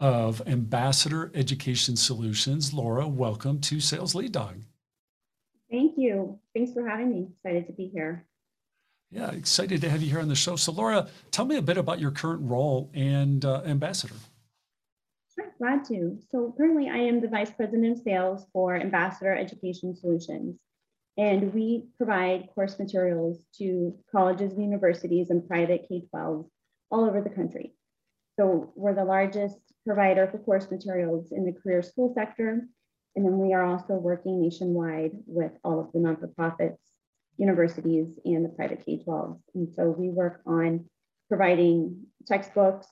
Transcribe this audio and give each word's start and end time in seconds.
of 0.00 0.42
Ambassador 0.46 1.30
Education 1.34 1.96
Solutions. 1.96 2.72
Laura, 2.72 3.08
welcome 3.08 3.60
to 3.62 3.80
Sales 3.80 4.14
Lead 4.14 4.32
Dog. 4.32 4.62
Thank 5.70 5.94
you. 5.96 6.38
Thanks 6.54 6.72
for 6.72 6.86
having 6.86 7.10
me. 7.10 7.28
Excited 7.36 7.66
to 7.66 7.72
be 7.72 7.88
here. 7.88 8.26
Yeah, 9.10 9.30
excited 9.30 9.80
to 9.80 9.88
have 9.88 10.02
you 10.02 10.10
here 10.10 10.20
on 10.20 10.28
the 10.28 10.34
show. 10.34 10.56
So, 10.56 10.72
Laura, 10.72 11.08
tell 11.30 11.44
me 11.44 11.56
a 11.56 11.62
bit 11.62 11.78
about 11.78 12.00
your 12.00 12.10
current 12.10 12.42
role 12.42 12.90
and 12.92 13.44
uh, 13.44 13.62
ambassador. 13.64 14.14
Sure, 15.34 15.52
glad 15.58 15.84
to. 15.86 16.18
So, 16.30 16.54
currently, 16.56 16.88
I 16.88 16.98
am 16.98 17.20
the 17.20 17.28
Vice 17.28 17.50
President 17.50 17.98
of 17.98 18.02
Sales 18.02 18.46
for 18.52 18.76
Ambassador 18.76 19.34
Education 19.34 19.94
Solutions. 19.94 20.56
And 21.16 21.54
we 21.54 21.86
provide 21.96 22.48
course 22.54 22.78
materials 22.78 23.38
to 23.58 23.96
colleges 24.12 24.52
and 24.52 24.62
universities 24.62 25.30
and 25.30 25.48
private 25.48 25.86
K 25.88 26.02
12s 26.12 26.48
all 26.90 27.04
over 27.04 27.22
the 27.22 27.30
country. 27.30 27.74
So, 28.38 28.72
we're 28.74 28.94
the 28.94 29.04
largest 29.04 29.56
provider 29.86 30.26
for 30.26 30.38
course 30.38 30.70
materials 30.70 31.30
in 31.30 31.46
the 31.46 31.52
career 31.52 31.82
school 31.82 32.12
sector. 32.12 32.60
And 33.14 33.24
then 33.24 33.38
we 33.38 33.54
are 33.54 33.64
also 33.64 33.94
working 33.94 34.42
nationwide 34.42 35.12
with 35.26 35.52
all 35.64 35.80
of 35.80 35.92
the 35.92 36.00
non 36.00 36.16
for 36.16 36.26
profits, 36.26 36.82
universities, 37.38 38.18
and 38.24 38.44
the 38.44 38.50
private 38.50 38.84
K 38.84 39.02
12s. 39.06 39.40
And 39.54 39.72
so 39.72 39.88
we 39.88 40.10
work 40.10 40.42
on 40.44 40.84
providing 41.28 42.06
textbooks, 42.26 42.86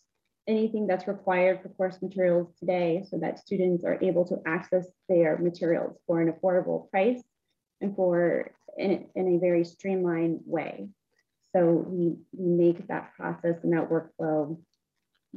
anything 0.47 0.86
that's 0.86 1.09
required 1.09 1.61
for 1.61 1.69
course 1.70 2.01
materials 2.01 2.55
today 2.59 3.05
so 3.11 3.19
that 3.19 3.39
students 3.39 3.84
are 3.84 3.98
able 4.01 4.25
to 4.27 4.41
access 4.47 4.86
their 5.08 5.36
materials 5.39 5.98
for 6.06 6.20
an 6.20 6.33
affordable 6.33 6.91
price 6.91 7.23
and 7.81 7.95
for 7.97 8.51
in, 8.79 9.06
in 9.14 9.34
a 9.34 9.39
very 9.39 9.64
streamlined 9.64 10.41
way. 10.47 10.89
So 11.55 11.84
we, 11.86 12.17
we 12.33 12.48
make 12.51 12.86
that 12.89 13.14
process 13.14 13.62
and 13.62 13.73
that 13.75 13.91
workflow 13.91 14.58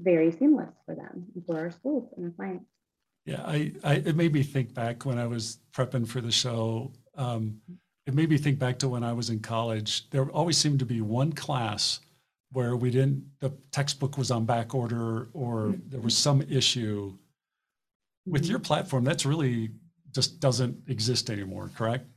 very 0.01 0.31
seamless 0.31 0.73
for 0.85 0.95
them 0.95 1.25
for 1.45 1.59
our 1.59 1.71
schools 1.71 2.09
and 2.15 2.25
our 2.25 2.31
clients. 2.31 2.65
Yeah, 3.25 3.43
I, 3.45 3.73
I 3.83 3.95
it 3.95 4.15
made 4.15 4.33
me 4.33 4.43
think 4.43 4.73
back 4.73 5.05
when 5.05 5.17
I 5.19 5.27
was 5.27 5.59
prepping 5.73 6.07
for 6.07 6.21
the 6.21 6.31
show. 6.31 6.93
Um, 7.15 7.59
it 8.05 8.13
made 8.13 8.29
me 8.29 8.37
think 8.37 8.57
back 8.57 8.79
to 8.79 8.87
when 8.87 9.03
I 9.03 9.11
was 9.11 9.29
in 9.29 9.39
college. 9.39 10.09
There 10.11 10.29
always 10.31 10.57
seemed 10.57 10.79
to 10.79 10.85
be 10.85 11.01
one 11.01 11.33
class 11.33 11.99
where 12.53 12.77
we 12.77 12.89
didn't 12.89 13.25
the 13.41 13.51
textbook 13.71 14.17
was 14.17 14.31
on 14.31 14.45
back 14.45 14.73
order 14.73 15.27
or 15.33 15.75
there 15.87 15.99
was 15.99 16.15
some 16.15 16.41
issue. 16.43 17.17
With 18.25 18.45
your 18.45 18.59
platform, 18.59 19.03
that's 19.03 19.25
really 19.25 19.71
just 20.13 20.39
doesn't 20.39 20.77
exist 20.87 21.29
anymore, 21.29 21.69
correct? 21.75 22.07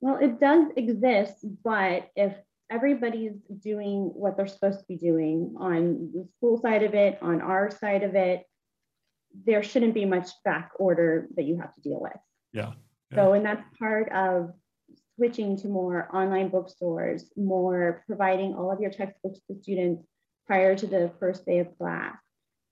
Well, 0.00 0.18
it 0.20 0.38
does 0.38 0.68
exist, 0.76 1.44
but 1.64 2.10
if 2.14 2.34
everybody's 2.70 3.36
doing 3.60 4.10
what 4.14 4.36
they're 4.36 4.46
supposed 4.46 4.80
to 4.80 4.86
be 4.86 4.96
doing 4.96 5.54
on 5.58 6.10
the 6.12 6.28
school 6.36 6.60
side 6.60 6.82
of 6.82 6.94
it, 6.94 7.18
on 7.22 7.40
our 7.40 7.70
side 7.70 8.02
of 8.02 8.14
it, 8.14 8.44
there 9.44 9.62
shouldn't 9.62 9.94
be 9.94 10.04
much 10.04 10.30
back 10.44 10.70
order 10.78 11.28
that 11.36 11.44
you 11.44 11.58
have 11.58 11.74
to 11.74 11.80
deal 11.80 12.00
with. 12.00 12.16
Yeah. 12.52 12.72
yeah. 13.10 13.16
So, 13.16 13.32
and 13.34 13.44
that's 13.44 13.64
part 13.78 14.10
of 14.12 14.52
switching 15.16 15.56
to 15.58 15.68
more 15.68 16.08
online 16.14 16.48
bookstores, 16.48 17.30
more 17.36 18.02
providing 18.06 18.54
all 18.54 18.70
of 18.70 18.80
your 18.80 18.90
textbooks 18.90 19.40
to 19.48 19.58
students 19.60 20.04
prior 20.46 20.76
to 20.76 20.86
the 20.86 21.10
first 21.18 21.44
day 21.44 21.58
of 21.58 21.76
class. 21.78 22.16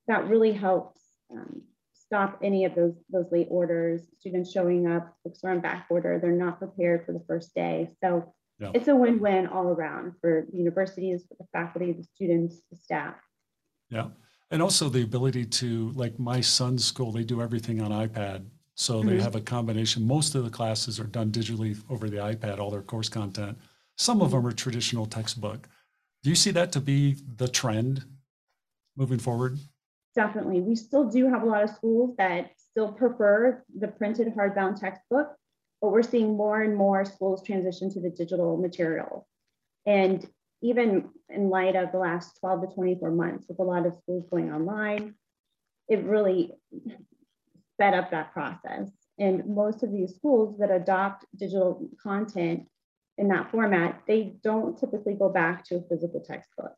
That 0.06 0.28
really 0.28 0.52
helps 0.52 1.00
um, 1.30 1.62
stop 1.94 2.38
any 2.42 2.64
of 2.64 2.74
those 2.74 2.94
those 3.10 3.30
late 3.32 3.48
orders. 3.50 4.06
Students 4.20 4.52
showing 4.52 4.86
up, 4.86 5.14
books 5.24 5.40
are 5.44 5.50
on 5.50 5.60
back 5.60 5.86
order, 5.90 6.19
they're 6.19 6.32
not 6.32 6.58
prepared 6.58 7.06
for 7.06 7.12
the 7.12 7.24
first 7.26 7.54
day. 7.54 7.88
So 8.02 8.34
yeah. 8.59 8.70
it's 8.75 8.88
a 8.88 8.94
win-win 8.94 9.47
all 9.47 9.69
around 9.69 10.15
for 10.20 10.47
universities, 10.53 11.25
for 11.28 11.37
the 11.38 11.47
faculty, 11.53 11.92
the 11.92 12.04
students, 12.15 12.62
the 12.70 12.76
staff. 12.76 13.15
Yeah. 13.91 14.09
And 14.50 14.62
also 14.62 14.88
the 14.88 15.03
ability 15.03 15.47
to, 15.47 15.91
like 15.94 16.19
my 16.19 16.41
son's 16.41 16.84
school, 16.84 17.12
they 17.12 17.25
do 17.25 17.43
everything 17.43 17.81
on 17.81 17.91
iPad. 17.91 18.47
So 18.76 18.94
mm-hmm. 18.94 19.09
they 19.09 19.20
have 19.20 19.34
a 19.34 19.41
combination. 19.41 20.06
Most 20.06 20.34
of 20.34 20.44
the 20.44 20.50
classes 20.50 20.98
are 21.00 21.04
done 21.04 21.31
digitally 21.31 21.76
over 21.91 22.09
the 22.09 22.19
iPad, 22.19 22.59
all 22.59 22.70
their 22.70 22.82
course 22.82 23.09
content. 23.09 23.59
Some 23.97 24.20
of 24.20 24.32
them 24.32 24.47
are 24.47 24.53
traditional 24.53 25.06
textbook. 25.06 25.69
Do 26.22 26.31
you 26.31 26.37
see 26.37 26.50
that 26.53 26.72
to 26.72 26.81
be 26.81 27.16
the 27.37 27.48
trend 27.48 28.04
moving 28.97 29.19
forward? 29.19 29.59
Definitely. 30.16 30.60
We 30.60 30.76
still 30.76 31.09
do 31.09 31.28
have 31.28 31.43
a 31.43 31.47
lot 31.47 31.64
of 31.64 31.70
schools 31.70 32.14
that 32.19 32.53
still 32.56 32.93
prefer 32.93 33.64
the 33.78 33.88
printed 33.88 34.32
hardbound 34.34 34.81
textbook 34.81 35.37
but 35.84 35.92
we're 35.92 36.02
seeing 36.02 36.34
more 36.34 36.62
and 36.62 36.74
more 36.74 37.04
schools 37.04 37.42
transition 37.42 37.90
to 37.90 38.00
the 38.00 38.08
digital 38.08 38.56
material. 38.56 39.28
And 39.84 40.26
even 40.62 41.10
in 41.28 41.50
light 41.50 41.76
of 41.76 41.92
the 41.92 41.98
last 41.98 42.38
12 42.40 42.70
to 42.70 42.74
24 42.74 43.10
months, 43.10 43.44
with 43.50 43.58
a 43.58 43.64
lot 43.64 43.84
of 43.84 43.94
schools 43.96 44.24
going 44.30 44.50
online, 44.50 45.14
it 45.86 46.02
really 46.04 46.54
sped 47.74 47.92
up 47.92 48.10
that 48.12 48.32
process. 48.32 48.88
And 49.18 49.44
most 49.44 49.82
of 49.82 49.92
these 49.92 50.14
schools 50.14 50.56
that 50.58 50.70
adopt 50.70 51.26
digital 51.36 51.86
content 52.02 52.66
in 53.18 53.28
that 53.28 53.50
format, 53.50 54.04
they 54.08 54.36
don't 54.42 54.78
typically 54.78 55.12
go 55.12 55.28
back 55.28 55.66
to 55.66 55.74
a 55.74 55.82
physical 55.82 56.20
textbook. 56.20 56.72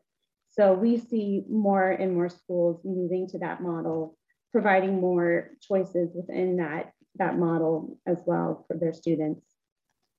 So 0.50 0.72
we 0.72 0.98
see 0.98 1.44
more 1.48 1.92
and 1.92 2.12
more 2.12 2.28
schools 2.28 2.80
moving 2.84 3.28
to 3.28 3.38
that 3.38 3.62
model, 3.62 4.18
providing 4.50 5.00
more 5.00 5.52
choices 5.60 6.10
within 6.12 6.56
that 6.56 6.90
that 7.18 7.38
model 7.38 7.98
as 8.06 8.18
well 8.26 8.64
for 8.66 8.76
their 8.76 8.92
students. 8.92 9.42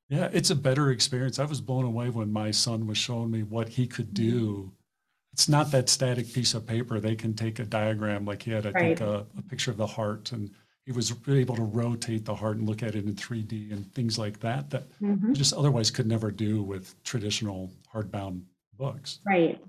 Yeah, 0.10 0.30
it's 0.32 0.52
a 0.52 0.56
better 0.56 0.92
experience. 0.92 1.38
I 1.38 1.46
was 1.46 1.60
blown 1.60 1.84
away 1.84 2.10
when 2.10 2.32
my 2.32 2.52
son 2.52 2.88
was 2.88 2.98
showing 2.98 3.30
me 3.30 3.44
what 3.44 3.68
he 3.68 3.88
could 3.88 4.14
do. 4.14 4.72
It's 5.34 5.50
not 5.50 5.72
that 5.72 5.90
static 5.90 6.32
piece 6.32 6.54
of 6.54 6.66
paper. 6.66 7.00
They 7.00 7.16
can 7.16 7.34
take 7.34 7.60
a 7.60 7.66
diagram, 7.66 8.26
like 8.26 8.42
he 8.44 8.52
had, 8.52 8.66
I 8.66 8.72
right. 8.72 8.98
think, 8.98 9.02
a, 9.02 9.26
a, 9.38 9.42
picture 9.44 9.70
of 9.70 9.78
the 9.78 9.86
heart, 9.86 10.32
and 10.32 10.50
he 10.86 10.94
was 10.94 11.14
able 11.28 11.56
to 11.58 11.64
rotate 11.64 12.24
the 12.24 12.34
heart 12.34 12.58
and 12.58 12.68
look 12.68 12.82
at 12.82 12.96
it 12.96 13.06
in 13.06 13.14
3D 13.14 13.74
and 13.74 13.94
things 13.94 14.18
like 14.18 14.40
that 14.40 14.70
that 14.70 14.90
mm-hmm. 15.02 15.34
just 15.34 15.54
otherwise 15.54 15.92
could 15.92 16.08
never 16.08 16.32
do 16.32 16.64
with 16.64 16.96
traditional 17.04 17.70
hardbound 17.94 18.42
books. 18.78 19.20
Right. 19.26 19.62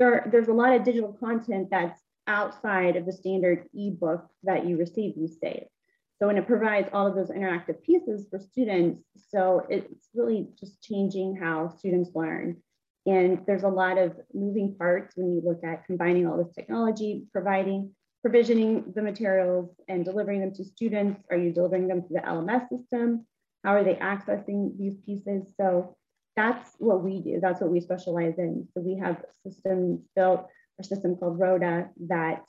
There, 0.00 0.28
there's 0.30 0.48
a 0.48 0.52
lot 0.52 0.74
of 0.74 0.82
digital 0.82 1.12
content 1.12 1.68
that's 1.70 2.02
outside 2.26 2.96
of 2.96 3.06
the 3.06 3.12
standard 3.12 3.68
ebook 3.74 4.28
that 4.42 4.66
you 4.66 4.76
receive 4.76 5.14
these 5.14 5.36
days. 5.36 5.68
So 6.18 6.26
when 6.26 6.38
it 6.38 6.46
provides 6.46 6.88
all 6.92 7.06
of 7.06 7.14
those 7.14 7.30
interactive 7.30 7.82
pieces 7.82 8.26
for 8.30 8.38
students, 8.38 9.02
so 9.28 9.66
it's 9.68 10.08
really 10.14 10.48
just 10.58 10.82
changing 10.82 11.36
how 11.36 11.68
students 11.68 12.10
learn. 12.14 12.56
And 13.04 13.42
there's 13.46 13.64
a 13.64 13.68
lot 13.68 13.98
of 13.98 14.16
moving 14.32 14.74
parts 14.76 15.14
when 15.16 15.30
you 15.32 15.42
look 15.44 15.62
at 15.62 15.84
combining 15.84 16.26
all 16.26 16.38
this 16.38 16.54
technology, 16.54 17.26
providing, 17.32 17.94
provisioning 18.22 18.92
the 18.94 19.02
materials 19.02 19.70
and 19.88 20.04
delivering 20.04 20.40
them 20.40 20.54
to 20.54 20.64
students. 20.64 21.22
Are 21.30 21.36
you 21.36 21.52
delivering 21.52 21.86
them 21.86 22.02
to 22.02 22.08
the 22.08 22.20
LMS 22.20 22.68
system? 22.70 23.26
How 23.62 23.74
are 23.74 23.84
they 23.84 23.94
accessing 23.94 24.76
these 24.78 24.96
pieces? 25.04 25.52
So 25.60 25.96
that's 26.34 26.70
what 26.78 27.04
we 27.04 27.20
do. 27.20 27.40
That's 27.40 27.60
what 27.60 27.70
we 27.70 27.80
specialize 27.80 28.38
in. 28.38 28.66
So 28.72 28.80
we 28.80 28.98
have 28.98 29.22
systems 29.46 30.00
built, 30.16 30.46
a 30.80 30.84
system 30.84 31.16
called 31.16 31.38
Rhoda 31.38 31.90
that 32.08 32.46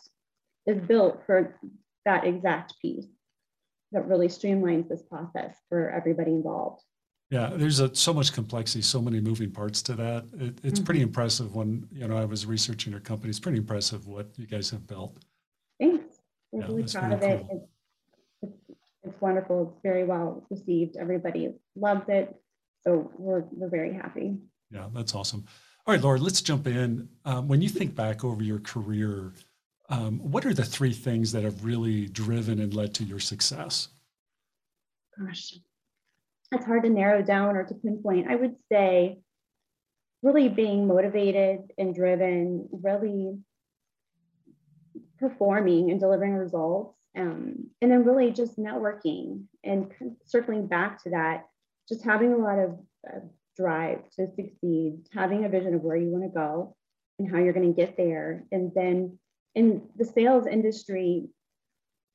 is 0.66 0.80
built 0.80 1.22
for 1.26 1.60
that 2.06 2.26
exact 2.26 2.74
piece 2.82 3.08
that 3.92 4.08
really 4.08 4.28
streamlines 4.28 4.88
this 4.88 5.02
process 5.04 5.56
for 5.70 5.90
everybody 5.90 6.32
involved. 6.32 6.82
Yeah, 7.30 7.52
there's 7.54 7.82
a, 7.82 7.94
so 7.94 8.14
much 8.14 8.32
complexity, 8.32 8.82
so 8.82 9.02
many 9.02 9.20
moving 9.20 9.52
parts 9.52 9.82
to 9.84 9.94
that. 9.96 10.26
It, 10.40 10.60
it's 10.64 10.80
mm-hmm. 10.80 10.86
pretty 10.86 11.02
impressive 11.02 11.56
when 11.56 11.88
you 11.92 12.08
know 12.08 12.18
I 12.18 12.26
was 12.26 12.46
researching 12.46 12.92
your 12.92 13.02
company. 13.02 13.30
It's 13.30 13.40
pretty 13.40 13.58
impressive 13.58 14.08
what 14.08 14.28
you 14.38 14.48
guys 14.48 14.70
have 14.70 14.88
built. 14.88 15.18
Thanks. 15.80 16.20
We're 16.52 16.62
yeah, 16.62 16.68
really 16.68 16.84
proud 16.84 17.12
of 17.12 17.24
it. 17.24 17.46
Cool. 17.50 17.70
It's, 18.42 18.54
it's, 18.70 18.90
it's 19.04 19.22
wonderful. 19.22 19.74
It's 19.74 19.82
very 19.84 20.06
well 20.06 20.46
received. 20.50 20.96
Everybody 20.96 21.54
loves 21.76 22.08
it. 22.08 22.34
So 22.84 23.12
we're 23.18 23.44
we're 23.52 23.70
very 23.70 23.94
happy. 23.94 24.38
Yeah, 24.72 24.88
that's 24.94 25.14
awesome. 25.14 25.46
All 25.86 25.94
right, 25.94 26.02
Laura, 26.02 26.20
let's 26.20 26.42
jump 26.42 26.68
in. 26.68 27.08
Um, 27.26 27.48
when 27.48 27.62
you 27.62 27.70
think 27.70 27.96
back 27.96 28.24
over 28.24 28.44
your 28.44 28.60
career, 28.60 29.34
um, 29.90 30.20
what 30.20 30.46
are 30.46 30.54
the 30.54 30.66
three 30.66 30.94
things 30.94 31.32
that 31.32 31.44
have 31.44 31.64
really 31.64 32.08
driven 32.08 32.60
and 32.60 32.74
led 32.74 32.94
to 32.96 33.04
your 33.04 33.20
success? 33.20 33.90
Gosh, 35.18 35.54
it's 36.52 36.66
hard 36.66 36.84
to 36.84 36.90
narrow 36.90 37.22
down 37.22 37.56
or 37.56 37.64
to 37.64 37.74
pinpoint. 37.74 38.30
I 38.30 38.36
would 38.36 38.56
say 38.72 39.20
really 40.24 40.50
being 40.50 40.88
motivated 40.88 41.72
and 41.78 41.96
driven, 41.96 42.68
really 42.72 43.38
performing 45.20 45.92
and 45.92 46.00
delivering 46.00 46.34
results. 46.34 46.96
Um, 47.18 47.72
and 47.82 47.92
then 47.92 48.04
really 48.04 48.32
just 48.32 48.60
networking 48.60 49.46
and 49.64 49.92
circling 50.26 50.68
back 50.68 51.02
to 51.04 51.12
that, 51.12 51.48
just 51.90 52.04
having 52.04 52.34
a 52.34 52.38
lot 52.38 52.60
of 52.60 52.80
uh, 53.08 53.20
drive 53.56 54.02
to 54.18 54.28
succeed, 54.36 55.00
having 55.12 55.44
a 55.44 55.50
vision 55.50 55.74
of 55.74 55.82
where 55.82 55.96
you 55.96 56.10
want 56.10 56.26
to 56.26 56.30
go 56.30 56.76
and 57.18 57.30
how 57.30 57.40
you're 57.40 57.54
going 57.54 57.74
to 57.74 57.76
get 57.76 57.98
there. 57.98 58.44
And 58.52 58.72
then 58.76 59.18
in 59.58 59.82
the 59.96 60.06
sales 60.06 60.46
industry, 60.46 61.30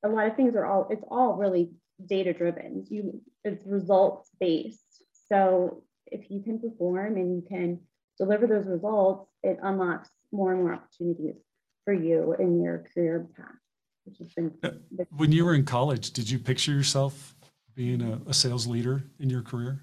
a 0.05 0.09
lot 0.09 0.29
of 0.29 0.37
things 0.37 0.55
are 0.55 0.65
all, 0.65 0.87
it's 0.91 1.05
all 1.11 1.35
really 1.35 1.73
data 2.07 2.33
driven. 2.33 2.87
You, 2.89 3.21
it's 3.43 3.67
results 3.67 4.31
based. 4.39 5.03
So 5.29 5.83
if 6.07 6.31
you 6.31 6.41
can 6.41 6.61
perform 6.61 7.17
and 7.17 7.35
you 7.35 7.43
can 7.49 7.81
deliver 8.17 8.47
those 8.47 8.67
results, 8.67 9.29
it 9.43 9.59
unlocks 9.61 10.09
more 10.31 10.53
and 10.53 10.63
more 10.63 10.75
opportunities 10.75 11.35
for 11.85 11.93
you 11.93 12.37
in 12.39 12.63
your 12.63 12.85
career 12.95 13.27
path, 13.37 13.47
which 14.05 14.19
has 14.19 14.29
been. 14.35 14.53
Uh, 14.63 15.05
when 15.17 15.33
you 15.33 15.45
were 15.45 15.55
in 15.55 15.65
college, 15.65 16.13
did 16.13 16.31
you 16.31 16.39
picture 16.39 16.71
yourself 16.71 17.35
being 17.75 18.03
a, 18.03 18.21
a 18.29 18.35
sales 18.35 18.69
leader 18.69 19.03
in 19.19 19.29
your 19.29 19.43
career? 19.43 19.81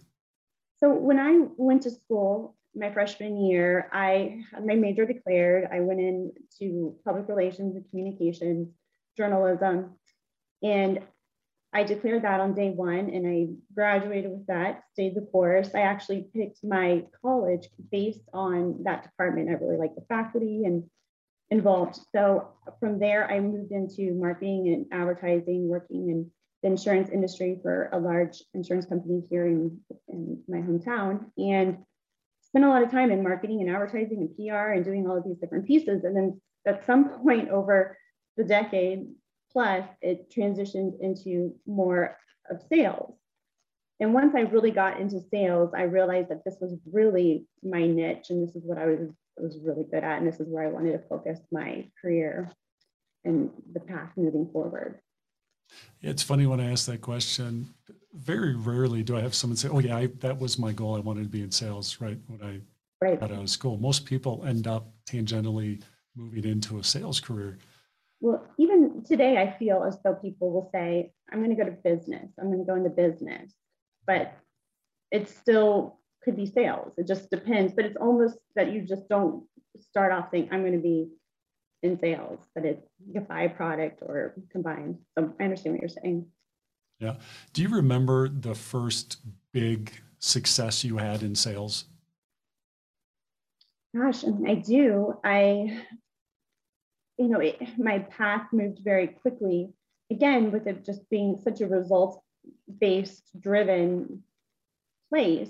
So 0.78 0.94
when 0.94 1.20
I 1.20 1.46
went 1.58 1.82
to 1.84 1.92
school, 1.92 2.56
my 2.76 2.92
freshman 2.92 3.42
year, 3.46 3.90
I 3.92 4.44
had 4.54 4.66
my 4.66 4.76
major 4.76 5.06
declared. 5.06 5.68
I 5.72 5.80
went 5.80 6.00
into 6.00 6.96
public 7.04 7.28
relations 7.28 7.76
and 7.76 7.90
communications, 7.90 8.70
journalism, 9.18 9.96
and 10.62 11.02
I 11.72 11.84
declared 11.84 12.24
that 12.24 12.40
on 12.40 12.56
day 12.56 12.72
one 12.72 13.12
and 13.12 13.28
I 13.28 13.48
graduated 13.76 14.32
with 14.32 14.48
that, 14.48 14.84
stayed 14.94 15.16
the 15.16 15.22
course. 15.22 15.70
I 15.76 15.82
actually 15.82 16.28
picked 16.34 16.64
my 16.64 17.06
college 17.22 17.70
based 17.92 18.28
on 18.34 18.84
that 18.84 19.04
department. 19.04 19.50
I 19.50 19.54
really 19.54 19.78
liked 19.78 19.96
the 19.96 20.06
faculty 20.10 20.64
and 20.66 20.84
involved. 21.52 22.00
So 22.16 22.50
from 22.80 23.00
there, 23.00 23.30
I 23.30 23.40
moved 23.40 23.72
into 23.72 24.14
marketing 24.16 24.68
and 24.74 25.00
advertising, 25.00 25.68
working 25.68 26.10
in 26.10 26.32
the 26.64 26.70
insurance 26.70 27.10
industry 27.10 27.60
for 27.62 27.90
a 27.94 28.00
large 28.00 28.44
insurance 28.54 28.86
company 28.86 29.22
here 29.30 29.46
in, 29.46 29.80
in 30.08 30.42
my 30.48 30.58
hometown. 30.58 31.26
And 31.38 31.78
spent 32.52 32.66
a 32.66 32.70
lot 32.70 32.84
of 32.84 32.92
time 32.92 33.12
in 33.12 33.24
marketing 33.24 33.62
and 33.62 33.70
advertising 33.70 34.20
and 34.20 34.36
PR 34.36 34.72
and 34.74 34.86
doing 34.86 35.08
all 35.08 35.18
of 35.18 35.24
these 35.24 35.38
different 35.38 35.68
pieces. 35.68 36.04
And 36.04 36.16
then 36.16 36.42
at 36.66 36.86
some 36.86 37.22
point 37.22 37.50
over 37.50 37.98
the 38.38 38.44
decade, 38.44 39.08
Plus, 39.52 39.86
it 40.02 40.32
transitioned 40.32 41.00
into 41.00 41.56
more 41.66 42.18
of 42.50 42.62
sales. 42.70 43.16
And 44.00 44.14
once 44.14 44.34
I 44.36 44.42
really 44.42 44.72
got 44.72 45.00
into 45.00 45.20
sales, 45.32 45.72
I 45.76 45.84
realized 45.84 46.30
that 46.30 46.46
this 46.46 46.58
was 46.62 46.78
really 46.92 47.48
my 47.64 47.86
niche 47.86 48.28
and 48.30 48.48
this 48.48 48.56
is 48.56 48.64
what 48.64 48.78
I 48.78 48.86
was, 48.86 49.10
was 49.38 49.58
really 49.64 49.86
good 49.92 50.04
at. 50.04 50.20
And 50.20 50.28
this 50.28 50.40
is 50.40 50.48
where 50.48 50.64
I 50.64 50.72
wanted 50.72 50.94
to 50.94 51.08
focus 51.08 51.40
my 51.52 51.90
career 52.02 52.52
and 53.26 53.50
the 53.74 53.82
path 53.82 54.12
moving 54.16 54.50
forward. 54.54 55.00
It's 56.02 56.24
funny 56.24 56.46
when 56.46 56.62
I 56.62 56.72
ask 56.72 56.86
that 56.86 57.02
question, 57.02 57.74
very 58.14 58.56
rarely 58.56 59.04
do 59.04 59.16
I 59.18 59.22
have 59.22 59.36
someone 59.36 59.58
say, 59.58 59.70
Oh, 59.70 59.80
yeah, 59.80 59.98
I, 59.98 60.08
that 60.20 60.40
was 60.40 60.58
my 60.58 60.72
goal. 60.72 60.96
I 60.96 61.00
wanted 61.00 61.24
to 61.24 61.30
be 61.30 61.42
in 61.42 61.52
sales 61.52 62.00
right 62.02 62.18
when 62.28 62.42
I 62.42 62.60
right. 63.06 63.20
got 63.20 63.32
out 63.32 63.42
of 63.42 63.50
school. 63.50 63.78
Most 63.78 64.06
people 64.06 64.44
end 64.46 64.68
up 64.68 64.92
tangentially 65.10 65.82
moving 66.16 66.46
into 66.46 66.80
a 66.80 66.84
sales 66.84 67.20
career. 67.20 67.58
Well, 68.22 68.46
even 68.58 69.04
today, 69.04 69.38
I 69.38 69.58
feel 69.58 69.84
as 69.84 69.98
though 70.04 70.16
people 70.16 70.52
will 70.52 70.70
say, 70.74 71.14
I'm 71.32 71.40
going 71.40 71.56
to 71.56 71.64
go 71.64 71.70
to 71.70 71.76
business, 71.76 72.30
I'm 72.40 72.48
going 72.48 72.60
to 72.60 72.66
go 72.66 72.76
into 72.76 72.90
business, 72.90 73.54
but 74.06 74.34
it 75.12 75.30
still 75.30 76.00
could 76.24 76.36
be 76.36 76.46
sales. 76.46 76.94
It 76.98 77.08
just 77.08 77.30
depends, 77.30 77.74
but 77.74 77.86
it's 77.86 77.96
almost 77.96 78.38
that 78.56 78.74
you 78.74 78.82
just 78.82 79.08
don't 79.08 79.46
start 79.80 80.12
off 80.12 80.30
saying, 80.32 80.50
I'm 80.52 80.62
going 80.62 80.74
to 80.74 80.80
be 80.80 81.10
in 81.82 81.98
sales, 82.00 82.40
but 82.54 82.66
it's 82.66 82.86
a 83.16 83.22
byproduct 83.22 84.02
or 84.02 84.36
combined. 84.52 84.98
So 85.18 85.34
I 85.40 85.44
understand 85.46 85.76
what 85.76 85.82
you're 85.82 85.90
saying. 85.90 86.26
Yeah. 87.00 87.16
Do 87.54 87.62
you 87.62 87.70
remember 87.70 88.28
the 88.30 88.56
first 88.56 89.18
big 89.54 89.92
success 90.20 90.84
you 90.84 90.98
had 90.98 91.24
in 91.24 91.36
sales? 91.36 91.86
Gosh, 93.96 94.24
um, 94.24 94.46
I 94.48 94.56
do. 94.56 95.18
I 95.24 95.82
you 97.20 97.28
know, 97.28 97.40
it, 97.42 97.60
my 97.78 98.00
path 98.00 98.48
moved 98.54 98.80
very 98.80 99.08
quickly. 99.08 99.74
Again, 100.10 100.52
with 100.52 100.66
it 100.68 100.86
just 100.86 101.08
being 101.10 101.38
such 101.44 101.62
a 101.62 101.68
results 101.68 102.18
based 102.80 103.24
driven 103.40 104.24
place, 105.10 105.50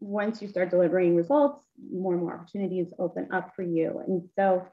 once 0.00 0.42
you 0.42 0.48
start 0.48 0.70
delivering 0.70 1.14
results, 1.14 1.64
more 1.92 2.14
and 2.14 2.22
more 2.22 2.34
opportunities 2.34 2.88
open 2.98 3.28
up 3.32 3.54
for 3.54 3.62
you. 3.62 4.02
And 4.06 4.28
so, 4.34 4.66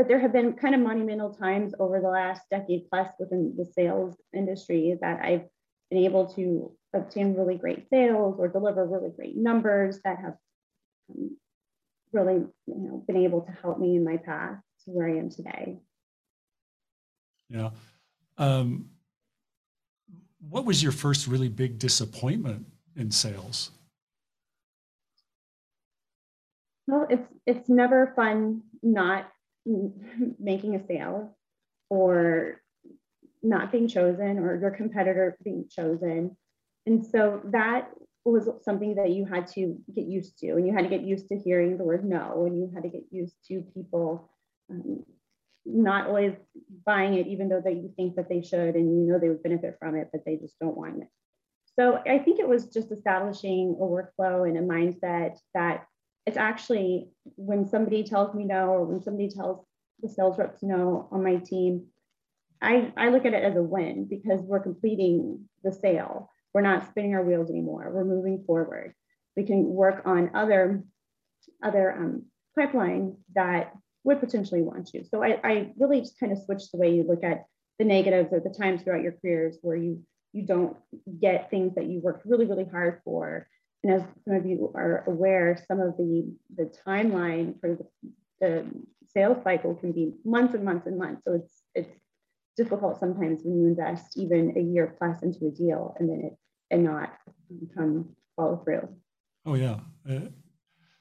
but 0.00 0.08
there 0.08 0.18
have 0.18 0.32
been 0.32 0.54
kind 0.54 0.74
of 0.74 0.80
monumental 0.80 1.34
times 1.34 1.74
over 1.78 2.00
the 2.00 2.08
last 2.08 2.40
decade 2.50 2.88
plus 2.88 3.08
within 3.18 3.52
the 3.58 3.70
sales 3.74 4.16
industry 4.34 4.96
that 5.02 5.20
I've 5.22 5.44
been 5.90 6.04
able 6.06 6.24
to 6.36 6.72
obtain 6.94 7.34
really 7.34 7.58
great 7.58 7.86
sales 7.90 8.36
or 8.38 8.48
deliver 8.48 8.86
really 8.86 9.10
great 9.14 9.36
numbers 9.36 10.00
that 10.04 10.16
have 10.18 10.36
um, 11.10 11.36
really 12.14 12.46
you 12.66 12.74
know 12.78 13.04
been 13.06 13.18
able 13.18 13.42
to 13.42 13.52
help 13.60 13.78
me 13.78 13.96
in 13.96 14.02
my 14.02 14.16
path 14.16 14.56
to 14.86 14.90
where 14.90 15.06
I 15.06 15.18
am 15.18 15.28
today. 15.28 15.76
Yeah. 17.50 17.68
Um, 18.38 18.88
what 20.48 20.64
was 20.64 20.82
your 20.82 20.92
first 20.92 21.26
really 21.26 21.50
big 21.50 21.78
disappointment 21.78 22.64
in 22.96 23.10
sales? 23.10 23.70
Well, 26.86 27.06
it's 27.10 27.28
it's 27.44 27.68
never 27.68 28.14
fun 28.16 28.62
not 28.82 29.30
making 29.66 30.74
a 30.74 30.86
sale 30.86 31.36
or 31.88 32.60
not 33.42 33.72
being 33.72 33.88
chosen 33.88 34.38
or 34.38 34.58
your 34.60 34.70
competitor 34.70 35.36
being 35.42 35.66
chosen. 35.70 36.36
And 36.86 37.04
so 37.04 37.40
that 37.46 37.90
was 38.24 38.48
something 38.62 38.96
that 38.96 39.10
you 39.10 39.24
had 39.24 39.46
to 39.48 39.78
get 39.94 40.06
used 40.06 40.38
to. 40.38 40.52
And 40.52 40.66
you 40.66 40.72
had 40.72 40.82
to 40.82 40.90
get 40.90 41.02
used 41.02 41.28
to 41.28 41.38
hearing 41.38 41.78
the 41.78 41.84
word 41.84 42.04
no, 42.04 42.44
and 42.46 42.58
you 42.58 42.70
had 42.74 42.82
to 42.82 42.88
get 42.88 43.04
used 43.10 43.34
to 43.48 43.62
people 43.74 44.30
um, 44.70 45.04
not 45.64 46.06
always 46.06 46.34
buying 46.84 47.14
it, 47.14 47.26
even 47.26 47.48
though 47.48 47.60
that 47.60 47.74
you 47.74 47.92
think 47.96 48.16
that 48.16 48.28
they 48.28 48.42
should 48.42 48.74
and 48.74 49.06
you 49.06 49.12
know 49.12 49.18
they 49.18 49.28
would 49.28 49.42
benefit 49.42 49.76
from 49.78 49.94
it, 49.94 50.08
but 50.12 50.24
they 50.24 50.36
just 50.36 50.58
don't 50.58 50.76
want 50.76 51.02
it. 51.02 51.08
So 51.78 51.98
I 52.06 52.18
think 52.18 52.40
it 52.40 52.48
was 52.48 52.66
just 52.66 52.90
establishing 52.90 53.76
a 53.80 53.84
workflow 53.84 54.48
and 54.48 54.58
a 54.58 54.62
mindset 54.62 55.38
that 55.54 55.86
it's 56.30 56.38
actually 56.38 57.08
when 57.34 57.68
somebody 57.68 58.04
tells 58.04 58.36
me 58.36 58.44
no 58.44 58.68
or 58.68 58.84
when 58.84 59.02
somebody 59.02 59.28
tells 59.28 59.66
the 60.00 60.08
sales 60.08 60.38
reps 60.38 60.62
no 60.62 61.08
on 61.10 61.24
my 61.24 61.38
team, 61.38 61.86
I, 62.62 62.92
I 62.96 63.08
look 63.08 63.26
at 63.26 63.34
it 63.34 63.42
as 63.42 63.56
a 63.56 63.62
win 63.62 64.06
because 64.08 64.40
we're 64.42 64.62
completing 64.62 65.48
the 65.64 65.72
sale. 65.72 66.30
We're 66.54 66.60
not 66.60 66.88
spinning 66.88 67.14
our 67.14 67.24
wheels 67.24 67.50
anymore. 67.50 67.90
We're 67.92 68.04
moving 68.04 68.44
forward. 68.46 68.94
We 69.36 69.42
can 69.42 69.64
work 69.64 70.02
on 70.04 70.30
other 70.32 70.84
other 71.64 71.92
um, 71.92 72.26
pipelines 72.56 73.16
that 73.34 73.72
would 74.04 74.20
potentially 74.20 74.62
want 74.62 74.94
you. 74.94 75.02
So 75.02 75.24
I, 75.24 75.40
I 75.42 75.72
really 75.78 76.00
just 76.00 76.20
kind 76.20 76.30
of 76.30 76.38
switched 76.38 76.70
the 76.70 76.78
way 76.78 76.94
you 76.94 77.02
look 77.02 77.24
at 77.24 77.44
the 77.80 77.84
negatives 77.84 78.32
or 78.32 78.38
the 78.38 78.50
times 78.50 78.82
throughout 78.82 79.02
your 79.02 79.16
careers 79.20 79.58
where 79.62 79.76
you 79.76 80.04
you 80.32 80.42
don't 80.46 80.76
get 81.20 81.50
things 81.50 81.74
that 81.74 81.86
you 81.86 81.98
worked 81.98 82.24
really, 82.24 82.46
really 82.46 82.68
hard 82.70 83.00
for. 83.04 83.48
And 83.82 83.92
as 83.94 84.02
some 84.24 84.34
of 84.34 84.46
you 84.46 84.70
are 84.74 85.04
aware, 85.06 85.62
some 85.66 85.80
of 85.80 85.96
the 85.96 86.32
the 86.54 86.70
timeline 86.86 87.58
for 87.60 87.76
the, 87.76 87.86
the 88.40 88.66
sales 89.12 89.42
cycle 89.42 89.74
can 89.74 89.92
be 89.92 90.12
months 90.24 90.54
and 90.54 90.64
months 90.64 90.86
and 90.86 90.98
months. 90.98 91.22
So 91.24 91.34
it's 91.34 91.62
it's 91.74 92.00
difficult 92.56 93.00
sometimes 93.00 93.40
when 93.42 93.58
you 93.58 93.66
invest 93.68 94.18
even 94.18 94.52
a 94.56 94.60
year 94.60 94.94
plus 94.98 95.22
into 95.22 95.46
a 95.46 95.50
deal 95.50 95.96
and 95.98 96.10
then 96.10 96.20
it 96.26 96.36
and 96.70 96.84
not 96.84 97.12
come 97.74 98.10
follow 98.36 98.56
through. 98.64 98.88
Oh 99.44 99.54
yeah. 99.54 99.80
Uh, 100.08 100.28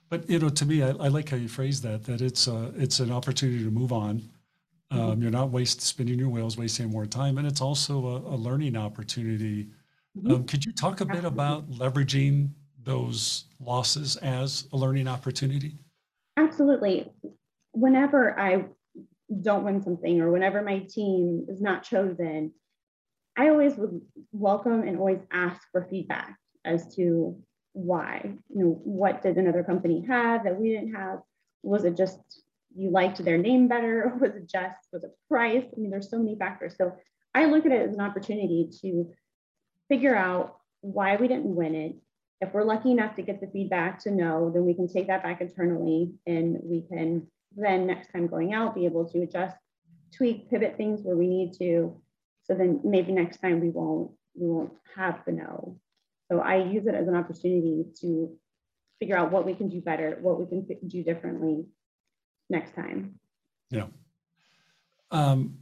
but 0.09 0.29
you 0.29 0.39
know, 0.39 0.49
to 0.49 0.65
me, 0.65 0.81
I, 0.81 0.89
I, 0.89 1.07
like 1.07 1.29
how 1.29 1.37
you 1.37 1.47
phrase 1.47 1.81
that. 1.81 2.03
That 2.05 2.21
it's 2.21 2.47
a, 2.47 2.73
it's 2.75 2.99
an 2.99 3.11
opportunity 3.11 3.63
to 3.63 3.71
move 3.71 3.93
on. 3.93 4.29
Um, 4.91 4.99
mm-hmm. 4.99 5.21
You're 5.21 5.31
not 5.31 5.51
waste 5.51 5.81
spinning 5.81 6.17
your 6.17 6.29
wheels, 6.29 6.57
wasting 6.57 6.89
more 6.89 7.05
time, 7.05 7.37
and 7.37 7.45
it's 7.45 7.61
also 7.61 8.07
a, 8.07 8.35
a 8.35 8.37
learning 8.37 8.75
opportunity. 8.75 9.69
Mm-hmm. 10.17 10.31
Um, 10.31 10.43
could 10.45 10.65
you 10.65 10.73
talk 10.73 11.01
a 11.01 11.05
bit 11.05 11.25
about 11.25 11.69
leveraging 11.69 12.49
those 12.89 13.45
losses 13.59 14.15
as 14.17 14.67
a 14.73 14.77
learning 14.77 15.07
opportunity? 15.07 15.77
Absolutely. 16.37 17.11
Whenever 17.71 18.37
I 18.37 18.65
don't 19.41 19.63
win 19.63 19.81
something, 19.81 20.19
or 20.21 20.31
whenever 20.31 20.61
my 20.63 20.79
team 20.79 21.45
is 21.47 21.61
not 21.61 21.83
chosen, 21.83 22.51
I 23.37 23.49
always 23.49 23.75
would 23.75 24.01
welcome 24.31 24.81
and 24.81 24.97
always 24.97 25.19
ask 25.31 25.61
for 25.71 25.87
feedback 25.89 26.35
as 26.65 26.95
to 26.95 27.37
why. 27.73 28.33
You 28.49 28.63
know 28.63 28.81
what 28.83 29.21
did 29.21 29.37
another 29.37 29.63
company 29.63 30.03
have 30.07 30.43
that 30.43 30.59
we 30.59 30.69
didn't 30.71 30.95
have? 30.95 31.19
Was 31.61 31.85
it 31.85 31.95
just 31.95 32.19
you 32.75 32.89
liked 32.89 33.23
their 33.23 33.37
name 33.37 33.67
better? 33.67 34.11
Was 34.21 34.35
it 34.35 34.49
just 34.49 34.77
was 34.91 35.03
it 35.03 35.11
price? 35.27 35.65
I 35.75 35.79
mean 35.79 35.91
there's 35.91 36.09
so 36.09 36.17
many 36.17 36.35
factors. 36.37 36.75
So 36.77 36.95
i 37.35 37.45
look 37.45 37.65
at 37.65 37.71
it 37.71 37.87
as 37.87 37.93
an 37.93 38.01
opportunity 38.01 38.69
to 38.81 39.11
figure 39.87 40.15
out 40.15 40.57
why 40.81 41.15
we 41.15 41.27
didn't 41.27 41.55
win 41.55 41.75
it 41.75 41.95
if 42.41 42.53
we're 42.53 42.63
lucky 42.63 42.91
enough 42.91 43.15
to 43.15 43.21
get 43.21 43.41
the 43.41 43.47
feedback 43.47 44.01
to 44.03 44.11
know 44.11 44.51
then 44.53 44.65
we 44.65 44.73
can 44.73 44.87
take 44.87 45.07
that 45.07 45.23
back 45.23 45.41
internally 45.41 46.11
and 46.25 46.57
we 46.63 46.81
can 46.81 47.27
then 47.55 47.87
next 47.87 48.11
time 48.11 48.27
going 48.27 48.53
out 48.53 48.75
be 48.75 48.85
able 48.85 49.05
to 49.05 49.21
adjust 49.21 49.57
tweak, 50.15 50.49
pivot 50.49 50.75
things 50.77 51.01
where 51.01 51.15
we 51.15 51.27
need 51.27 51.53
to. 51.59 51.95
So 52.43 52.55
then 52.55 52.81
maybe 52.83 53.11
next 53.11 53.41
time 53.41 53.59
we 53.59 53.69
won't 53.69 54.11
we 54.35 54.47
won't 54.47 54.73
have 54.95 55.21
the 55.25 55.31
no. 55.31 55.79
So 56.31 56.39
I 56.39 56.63
use 56.63 56.85
it 56.85 56.95
as 56.95 57.07
an 57.07 57.15
opportunity 57.15 57.85
to 58.01 58.35
figure 58.99 59.17
out 59.17 59.31
what 59.31 59.45
we 59.45 59.55
can 59.55 59.69
do 59.69 59.81
better, 59.81 60.17
what 60.21 60.39
we 60.39 60.45
can 60.45 60.65
do 60.87 61.03
differently 61.03 61.65
next 62.49 62.75
time. 62.75 63.19
Yeah. 63.69 63.87
Um, 65.11 65.59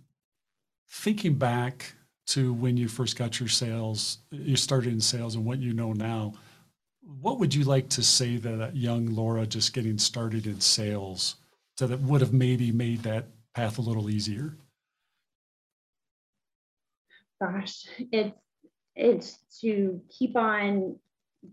thinking 0.90 1.36
back 1.36 1.94
to 2.28 2.54
when 2.54 2.76
you 2.76 2.88
first 2.88 3.18
got 3.18 3.40
your 3.40 3.48
sales, 3.48 4.20
you 4.32 4.58
started 4.58 4.92
in 4.92 5.00
sales 5.00 5.36
and 5.36 5.46
what 5.46 5.60
you 5.60 5.74
know 5.74 5.94
now, 5.94 6.34
what 7.22 7.40
would 7.40 7.56
you 7.56 7.64
like 7.64 7.90
to 7.90 8.04
say 8.04 8.38
to 8.38 8.58
that 8.58 8.76
young 8.76 9.08
Laura 9.08 9.46
just 9.46 9.74
getting 9.74 9.98
started 9.98 10.46
in 10.46 10.60
sales 10.60 11.36
so 11.78 11.88
that 11.88 12.02
would 12.02 12.22
have 12.22 12.34
maybe 12.34 12.72
made 12.72 13.04
that 13.04 13.28
path 13.56 13.78
a 13.78 13.82
little 13.82 14.10
easier? 14.10 14.58
Gosh, 17.42 17.86
it's 18.12 18.38
it's 18.96 19.38
to 19.62 20.02
keep 20.10 20.36
on 20.36 20.98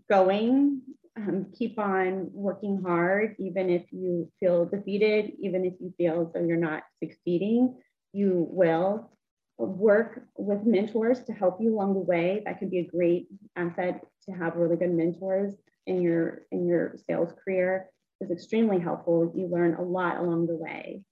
going, 0.09 0.81
um, 1.15 1.45
keep 1.57 1.77
on 1.77 2.31
working 2.33 2.81
hard, 2.81 3.35
even 3.37 3.69
if 3.69 3.83
you 3.91 4.31
feel 4.39 4.65
defeated, 4.65 5.33
even 5.39 5.63
if 5.63 5.73
you 5.79 5.93
feel 5.95 6.31
so 6.33 6.39
you're 6.39 6.57
not 6.57 6.83
succeeding, 7.03 7.75
you 8.13 8.47
will 8.49 9.11
work 9.57 10.23
with 10.37 10.65
mentors 10.65 11.23
to 11.23 11.33
help 11.33 11.61
you 11.61 11.75
along 11.75 11.93
the 11.93 11.99
way. 11.99 12.41
That 12.45 12.59
could 12.59 12.71
be 12.71 12.79
a 12.79 12.87
great 12.87 13.27
asset 13.55 14.03
to 14.29 14.35
have 14.35 14.55
really 14.55 14.77
good 14.77 14.91
mentors 14.91 15.53
in 15.85 16.01
your 16.01 16.41
in 16.51 16.65
your 16.67 16.95
sales 17.07 17.33
career 17.43 17.89
is 18.21 18.31
extremely 18.31 18.79
helpful. 18.79 19.31
You 19.35 19.47
learn 19.47 19.75
a 19.75 19.83
lot 19.83 20.17
along 20.17 20.47
the 20.47 20.55
way 20.55 21.03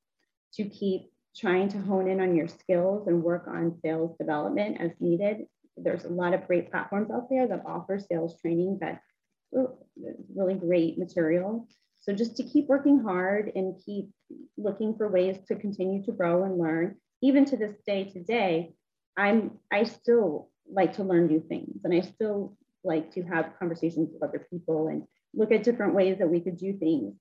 to 0.55 0.63
keep 0.65 1.11
trying 1.35 1.67
to 1.69 1.79
hone 1.79 2.07
in 2.07 2.21
on 2.21 2.35
your 2.35 2.47
skills 2.47 3.07
and 3.07 3.23
work 3.23 3.47
on 3.47 3.77
sales 3.83 4.15
development 4.17 4.77
as 4.79 4.91
needed. 4.99 5.45
There's 5.75 6.05
a 6.05 6.09
lot 6.09 6.33
of 6.33 6.45
great 6.47 6.69
platforms 6.69 7.09
out 7.11 7.29
there 7.29 7.47
that 7.47 7.63
offer 7.65 7.99
sales 7.99 8.39
training 8.39 8.79
that 8.81 9.01
really 10.35 10.55
great 10.55 10.97
material. 10.97 11.67
So 12.01 12.13
just 12.13 12.35
to 12.37 12.43
keep 12.43 12.67
working 12.67 12.99
hard 12.99 13.51
and 13.55 13.81
keep 13.83 14.09
looking 14.57 14.95
for 14.95 15.07
ways 15.07 15.37
to 15.47 15.55
continue 15.55 16.03
to 16.03 16.11
grow 16.11 16.43
and 16.43 16.57
learn. 16.57 16.95
Even 17.21 17.45
to 17.45 17.57
this 17.57 17.75
day 17.87 18.05
today, 18.05 18.73
I'm 19.17 19.59
I 19.71 19.83
still 19.83 20.49
like 20.71 20.93
to 20.93 21.03
learn 21.03 21.27
new 21.27 21.39
things 21.39 21.81
and 21.83 21.93
I 21.93 22.01
still 22.01 22.57
like 22.83 23.13
to 23.13 23.23
have 23.23 23.53
conversations 23.59 24.09
with 24.13 24.23
other 24.23 24.45
people 24.49 24.87
and 24.87 25.03
look 25.33 25.51
at 25.51 25.63
different 25.63 25.93
ways 25.93 26.17
that 26.19 26.29
we 26.29 26.39
could 26.39 26.57
do 26.57 26.73
things 26.77 27.15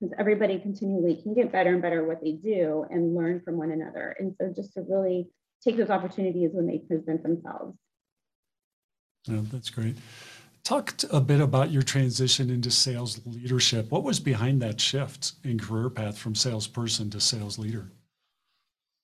because 0.00 0.14
everybody 0.18 0.58
continually 0.58 1.16
can 1.16 1.34
get 1.34 1.52
better 1.52 1.72
and 1.72 1.82
better 1.82 2.02
at 2.02 2.06
what 2.06 2.22
they 2.22 2.32
do 2.32 2.84
and 2.90 3.14
learn 3.14 3.40
from 3.40 3.56
one 3.56 3.70
another. 3.70 4.16
And 4.18 4.34
so 4.38 4.52
just 4.54 4.74
to 4.74 4.82
really 4.82 5.28
take 5.62 5.76
those 5.76 5.90
opportunities 5.90 6.50
when 6.52 6.66
they 6.66 6.78
present 6.78 7.22
themselves. 7.22 7.76
Yeah, 9.26 9.40
that's 9.52 9.70
great. 9.70 9.96
Talk 10.64 10.94
a 11.10 11.20
bit 11.20 11.40
about 11.40 11.70
your 11.70 11.82
transition 11.82 12.50
into 12.50 12.70
sales 12.70 13.20
leadership. 13.26 13.90
What 13.90 14.02
was 14.02 14.18
behind 14.18 14.62
that 14.62 14.80
shift 14.80 15.34
in 15.44 15.58
career 15.58 15.90
path 15.90 16.18
from 16.18 16.34
salesperson 16.34 17.10
to 17.10 17.20
sales 17.20 17.58
leader? 17.58 17.90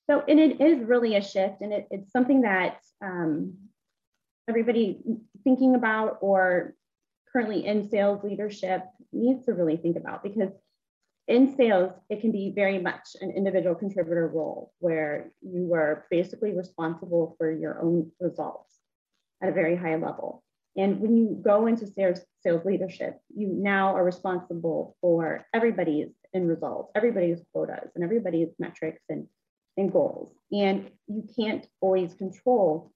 So, 0.08 0.24
and 0.26 0.40
it 0.40 0.60
is 0.60 0.82
really 0.86 1.16
a 1.16 1.22
shift, 1.22 1.60
and 1.60 1.72
it, 1.72 1.86
it's 1.90 2.10
something 2.10 2.40
that 2.42 2.80
um, 3.02 3.54
everybody 4.48 4.98
thinking 5.44 5.74
about 5.74 6.18
or 6.20 6.74
currently 7.32 7.66
in 7.66 7.88
sales 7.88 8.22
leadership 8.24 8.82
needs 9.12 9.44
to 9.46 9.52
really 9.52 9.76
think 9.76 9.96
about 9.96 10.22
because 10.22 10.50
in 11.28 11.54
sales, 11.56 11.92
it 12.08 12.20
can 12.20 12.32
be 12.32 12.52
very 12.54 12.80
much 12.80 13.10
an 13.20 13.30
individual 13.30 13.76
contributor 13.76 14.26
role 14.26 14.72
where 14.80 15.30
you 15.42 15.72
are 15.74 16.06
basically 16.10 16.52
responsible 16.52 17.36
for 17.38 17.52
your 17.52 17.80
own 17.80 18.10
results 18.18 18.80
at 19.40 19.48
a 19.48 19.52
very 19.52 19.76
high 19.76 19.94
level. 19.94 20.42
And 20.76 21.00
when 21.00 21.16
you 21.16 21.40
go 21.40 21.66
into 21.66 21.86
sales, 21.86 22.20
sales 22.40 22.64
leadership, 22.64 23.20
you 23.34 23.48
now 23.48 23.94
are 23.94 24.04
responsible 24.04 24.96
for 25.00 25.46
everybody's 25.54 26.08
end 26.34 26.48
results, 26.48 26.90
everybody's 26.96 27.40
quotas, 27.52 27.90
and 27.94 28.02
everybody's 28.02 28.48
metrics 28.58 29.02
and, 29.08 29.28
and 29.76 29.92
goals. 29.92 30.32
And 30.52 30.90
you 31.06 31.28
can't 31.36 31.64
always 31.80 32.14
control 32.14 32.92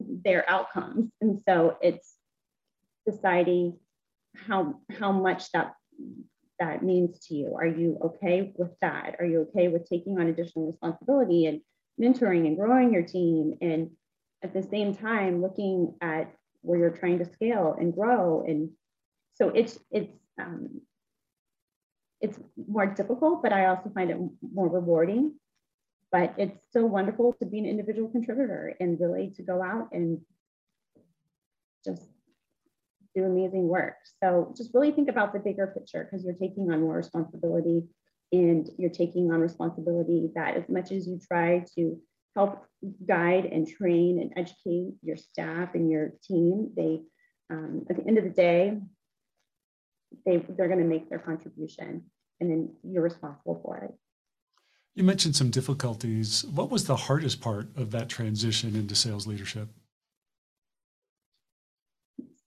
their 0.00 0.48
outcomes. 0.48 1.10
And 1.20 1.40
so 1.48 1.76
it's 1.80 2.14
deciding 3.06 3.78
how 4.36 4.80
how 4.98 5.12
much 5.12 5.50
that 5.52 5.74
that 6.60 6.82
means 6.82 7.18
to 7.26 7.34
you. 7.34 7.56
Are 7.56 7.66
you 7.66 7.98
okay 8.04 8.52
with 8.56 8.70
that? 8.80 9.16
Are 9.20 9.26
you 9.26 9.48
okay 9.48 9.68
with 9.68 9.88
taking 9.88 10.18
on 10.18 10.26
additional 10.26 10.66
responsibility 10.66 11.46
and 11.46 11.60
mentoring 12.00 12.46
and 12.46 12.56
growing 12.56 12.92
your 12.92 13.02
team 13.02 13.54
and 13.60 13.90
at 14.42 14.54
the 14.54 14.62
same 14.62 14.94
time 14.94 15.42
looking 15.42 15.94
at 16.00 16.32
where 16.62 16.78
you're 16.78 16.90
trying 16.90 17.18
to 17.18 17.32
scale 17.32 17.76
and 17.78 17.94
grow 17.94 18.44
and 18.46 18.70
so 19.34 19.48
it's 19.48 19.78
it's 19.90 20.12
um, 20.40 20.80
it's 22.20 22.38
more 22.68 22.86
difficult 22.86 23.42
but 23.42 23.52
i 23.52 23.66
also 23.66 23.90
find 23.90 24.10
it 24.10 24.18
more 24.52 24.68
rewarding 24.68 25.34
but 26.10 26.34
it's 26.38 26.58
still 26.68 26.88
wonderful 26.88 27.34
to 27.34 27.46
be 27.46 27.58
an 27.58 27.66
individual 27.66 28.08
contributor 28.08 28.74
and 28.80 28.98
really 29.00 29.32
to 29.36 29.42
go 29.42 29.62
out 29.62 29.88
and 29.92 30.20
just 31.84 32.02
do 33.14 33.24
amazing 33.24 33.68
work. 33.68 33.96
So 34.22 34.54
just 34.56 34.72
really 34.74 34.92
think 34.92 35.08
about 35.08 35.32
the 35.32 35.38
bigger 35.38 35.66
picture 35.66 36.04
because 36.04 36.24
you're 36.24 36.34
taking 36.34 36.70
on 36.70 36.82
more 36.82 36.96
responsibility 36.96 37.82
and 38.32 38.68
you're 38.78 38.90
taking 38.90 39.32
on 39.32 39.40
responsibility 39.40 40.30
that 40.34 40.56
as 40.56 40.68
much 40.68 40.92
as 40.92 41.06
you 41.06 41.18
try 41.26 41.64
to 41.74 41.98
help 42.36 42.64
guide 43.06 43.46
and 43.46 43.66
train 43.66 44.20
and 44.20 44.32
educate 44.36 44.94
your 45.02 45.16
staff 45.16 45.74
and 45.74 45.90
your 45.90 46.12
team, 46.22 46.70
they 46.76 47.00
um, 47.50 47.86
at 47.88 47.96
the 47.96 48.06
end 48.06 48.18
of 48.18 48.24
the 48.24 48.30
day, 48.30 48.78
they, 50.26 50.36
they're 50.36 50.68
going 50.68 50.80
to 50.80 50.84
make 50.84 51.08
their 51.08 51.18
contribution 51.18 52.04
and 52.40 52.50
then 52.50 52.70
you're 52.82 53.02
responsible 53.02 53.60
for 53.64 53.78
it. 53.78 53.94
You 54.98 55.04
mentioned 55.04 55.36
some 55.36 55.50
difficulties. 55.50 56.44
What 56.52 56.70
was 56.70 56.84
the 56.84 56.96
hardest 56.96 57.40
part 57.40 57.68
of 57.76 57.92
that 57.92 58.08
transition 58.08 58.74
into 58.74 58.96
sales 58.96 59.28
leadership? 59.28 59.68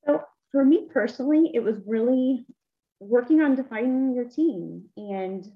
So, 0.05 0.23
for 0.51 0.65
me 0.65 0.89
personally, 0.93 1.51
it 1.53 1.63
was 1.63 1.77
really 1.85 2.45
working 2.99 3.39
on 3.39 3.55
defining 3.55 4.13
your 4.13 4.25
team 4.25 4.89
and 4.97 5.49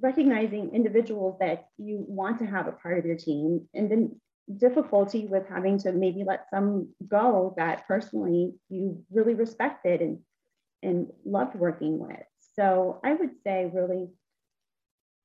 recognizing 0.00 0.74
individuals 0.74 1.36
that 1.40 1.68
you 1.76 2.02
want 2.08 2.38
to 2.38 2.46
have 2.46 2.66
a 2.66 2.72
part 2.72 2.98
of 2.98 3.04
your 3.04 3.18
team 3.18 3.68
and 3.74 3.90
then 3.90 4.18
difficulty 4.56 5.26
with 5.26 5.46
having 5.50 5.76
to 5.80 5.92
maybe 5.92 6.24
let 6.26 6.46
some 6.48 6.88
go 7.08 7.52
that 7.58 7.86
personally 7.86 8.54
you 8.70 9.04
really 9.12 9.34
respected 9.34 10.00
and 10.00 10.18
and 10.82 11.08
loved 11.26 11.54
working 11.54 11.98
with 12.00 12.24
so 12.56 13.00
i 13.04 13.12
would 13.12 13.30
say 13.44 13.70
really 13.72 14.08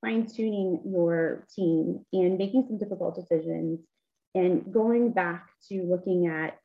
fine 0.02 0.28
tuning 0.28 0.82
your 0.86 1.46
team 1.56 2.06
and 2.14 2.38
making 2.38 2.66
some 2.68 2.78
difficult 2.78 3.16
decisions 3.16 3.80
and 4.36 4.72
going 4.72 5.12
back 5.12 5.48
to 5.70 5.84
looking 5.84 6.28
at 6.28 6.58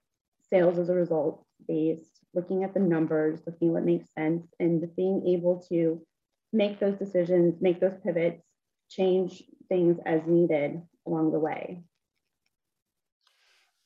sales 0.53 0.79
as 0.79 0.89
a 0.89 0.95
result 0.95 1.45
based, 1.69 2.19
looking 2.35 2.65
at 2.65 2.75
the 2.75 2.81
numbers, 2.81 3.41
looking 3.47 3.69
at 3.69 3.75
what 3.75 3.85
makes 3.85 4.13
sense, 4.13 4.47
and 4.59 4.85
being 4.97 5.27
able 5.29 5.65
to 5.69 6.03
make 6.53 6.81
those 6.81 6.99
decisions, 6.99 7.61
make 7.61 7.81
those 7.81 7.97
pivots, 8.05 8.43
change 8.91 9.45
things 9.69 9.99
as 10.05 10.21
needed 10.27 10.83
along 11.07 11.31
the 11.31 11.39
way. 11.39 11.83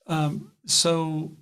Um, 0.07 0.53
so, 0.67 1.33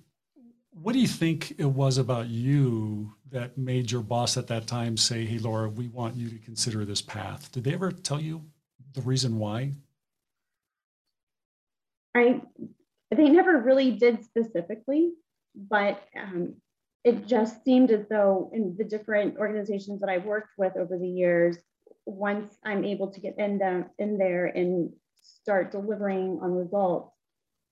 what 0.83 0.93
do 0.93 0.99
you 0.99 1.07
think 1.07 1.55
it 1.57 1.65
was 1.65 1.97
about 1.97 2.27
you 2.27 3.13
that 3.31 3.57
made 3.57 3.91
your 3.91 4.01
boss 4.01 4.37
at 4.37 4.47
that 4.47 4.67
time 4.67 4.97
say, 4.97 5.25
Hey, 5.25 5.39
Laura, 5.39 5.69
we 5.69 5.87
want 5.87 6.15
you 6.15 6.29
to 6.29 6.37
consider 6.37 6.85
this 6.85 7.01
path? 7.01 7.51
Did 7.51 7.63
they 7.63 7.73
ever 7.73 7.91
tell 7.91 8.19
you 8.19 8.43
the 8.93 9.01
reason 9.01 9.39
why? 9.39 9.71
I 12.15 12.41
they 13.09 13.29
never 13.29 13.59
really 13.59 13.91
did 13.91 14.23
specifically 14.23 15.13
but 15.55 16.03
um, 16.19 16.55
it 17.03 17.27
just 17.27 17.63
seemed 17.63 17.91
as 17.91 18.07
though 18.09 18.49
in 18.53 18.75
the 18.77 18.83
different 18.83 19.37
organizations 19.37 19.99
that 20.01 20.09
I've 20.09 20.25
worked 20.25 20.57
with 20.57 20.75
over 20.77 20.97
the 20.97 21.07
years, 21.07 21.57
once 22.05 22.57
I'm 22.63 22.83
able 22.83 23.11
to 23.11 23.19
get 23.19 23.35
in, 23.37 23.57
the, 23.57 23.85
in 23.99 24.17
there 24.17 24.45
and 24.47 24.91
start 25.21 25.71
delivering 25.71 26.39
on 26.41 26.53
results 26.53 27.12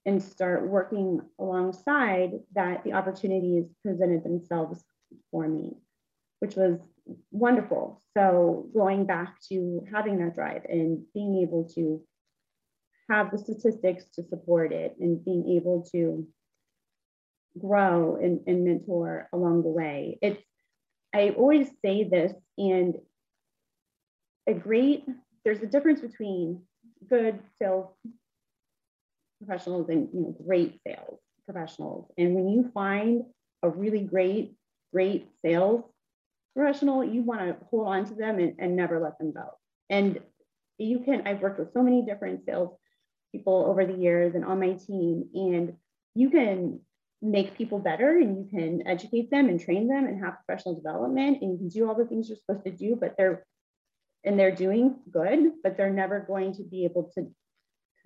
and 0.06 0.22
start 0.22 0.68
working 0.68 1.22
alongside 1.40 2.32
that 2.54 2.84
the 2.84 2.94
opportunities 2.94 3.66
presented 3.84 4.24
themselves 4.24 4.84
for 5.30 5.48
me, 5.48 5.78
which 6.40 6.56
was 6.56 6.80
wonderful. 7.32 8.02
So 8.18 8.68
going 8.74 9.06
back 9.06 9.36
to 9.50 9.86
having 9.94 10.18
that 10.20 10.36
drive 10.36 10.66
and 10.68 11.04
being 11.14 11.42
able 11.44 11.70
to 11.76 12.02
have 13.10 13.32
the 13.32 13.38
statistics 13.38 14.06
to 14.16 14.24
support 14.24 14.72
it 14.72 14.96
and 15.00 15.24
being 15.24 15.58
able 15.58 15.86
to 15.92 16.28
grow 17.60 18.16
and, 18.16 18.42
and 18.48 18.64
mentor 18.64 19.28
along 19.34 19.64
the 19.64 19.70
way. 19.70 20.18
It's 20.22 20.42
I 21.14 21.32
always 21.32 21.68
say 21.84 22.06
this, 22.06 22.32
and 22.58 22.96
a 24.48 24.54
great 24.54 25.04
there's 25.44 25.62
a 25.62 25.68
difference 25.68 26.02
between 26.02 26.62
good 27.10 27.40
sales 27.60 27.90
professionals 29.44 29.90
and 29.90 30.10
you 30.14 30.22
know 30.22 30.36
great 30.46 30.80
sales 30.86 31.20
professionals. 31.46 32.12
And 32.18 32.36
when 32.36 32.50
you 32.50 32.70
find 32.74 33.24
a 33.64 33.70
really 33.70 34.02
great, 34.02 34.56
great 34.94 35.30
sales 35.44 35.84
professional, 36.56 37.04
you 37.04 37.24
want 37.24 37.42
to 37.42 37.66
hold 37.70 37.88
on 37.88 38.06
to 38.06 38.14
them 38.14 38.40
and, 38.40 38.56
and 38.60 38.76
never 38.76 39.00
let 39.00 39.18
them 39.18 39.32
go. 39.32 39.50
And 39.90 40.20
you 40.78 41.00
can, 41.00 41.24
I've 41.26 41.42
worked 41.42 41.60
with 41.60 41.74
so 41.74 41.82
many 41.82 42.04
different 42.06 42.46
sales 42.46 42.78
people 43.32 43.66
over 43.68 43.86
the 43.86 43.94
years 43.94 44.36
and 44.36 44.44
on 44.44 44.60
my 44.60 44.74
team, 44.74 45.30
and 45.34 45.74
you 46.16 46.30
can 46.30 46.82
make 47.22 47.58
people 47.58 47.80
better 47.80 48.18
and 48.18 48.38
you 48.38 48.50
can 48.50 48.86
educate 48.88 49.30
them 49.30 49.48
and 49.48 49.60
train 49.60 49.88
them 49.88 50.06
and 50.06 50.24
have 50.24 50.38
professional 50.46 50.76
development 50.76 51.38
and 51.42 51.52
you 51.52 51.58
can 51.58 51.70
do 51.70 51.88
all 51.88 51.96
the 51.96 52.06
things 52.06 52.28
you're 52.28 52.38
supposed 52.38 52.66
to 52.66 52.72
do, 52.72 52.98
but 53.00 53.16
they're 53.18 53.46
and 54.24 54.38
they're 54.38 54.56
doing 54.56 54.96
good, 55.10 55.52
but 55.64 55.78
they're 55.78 55.90
never 55.90 56.20
going 56.20 56.54
to 56.54 56.64
be 56.64 56.86
able 56.86 57.12
to, 57.16 57.28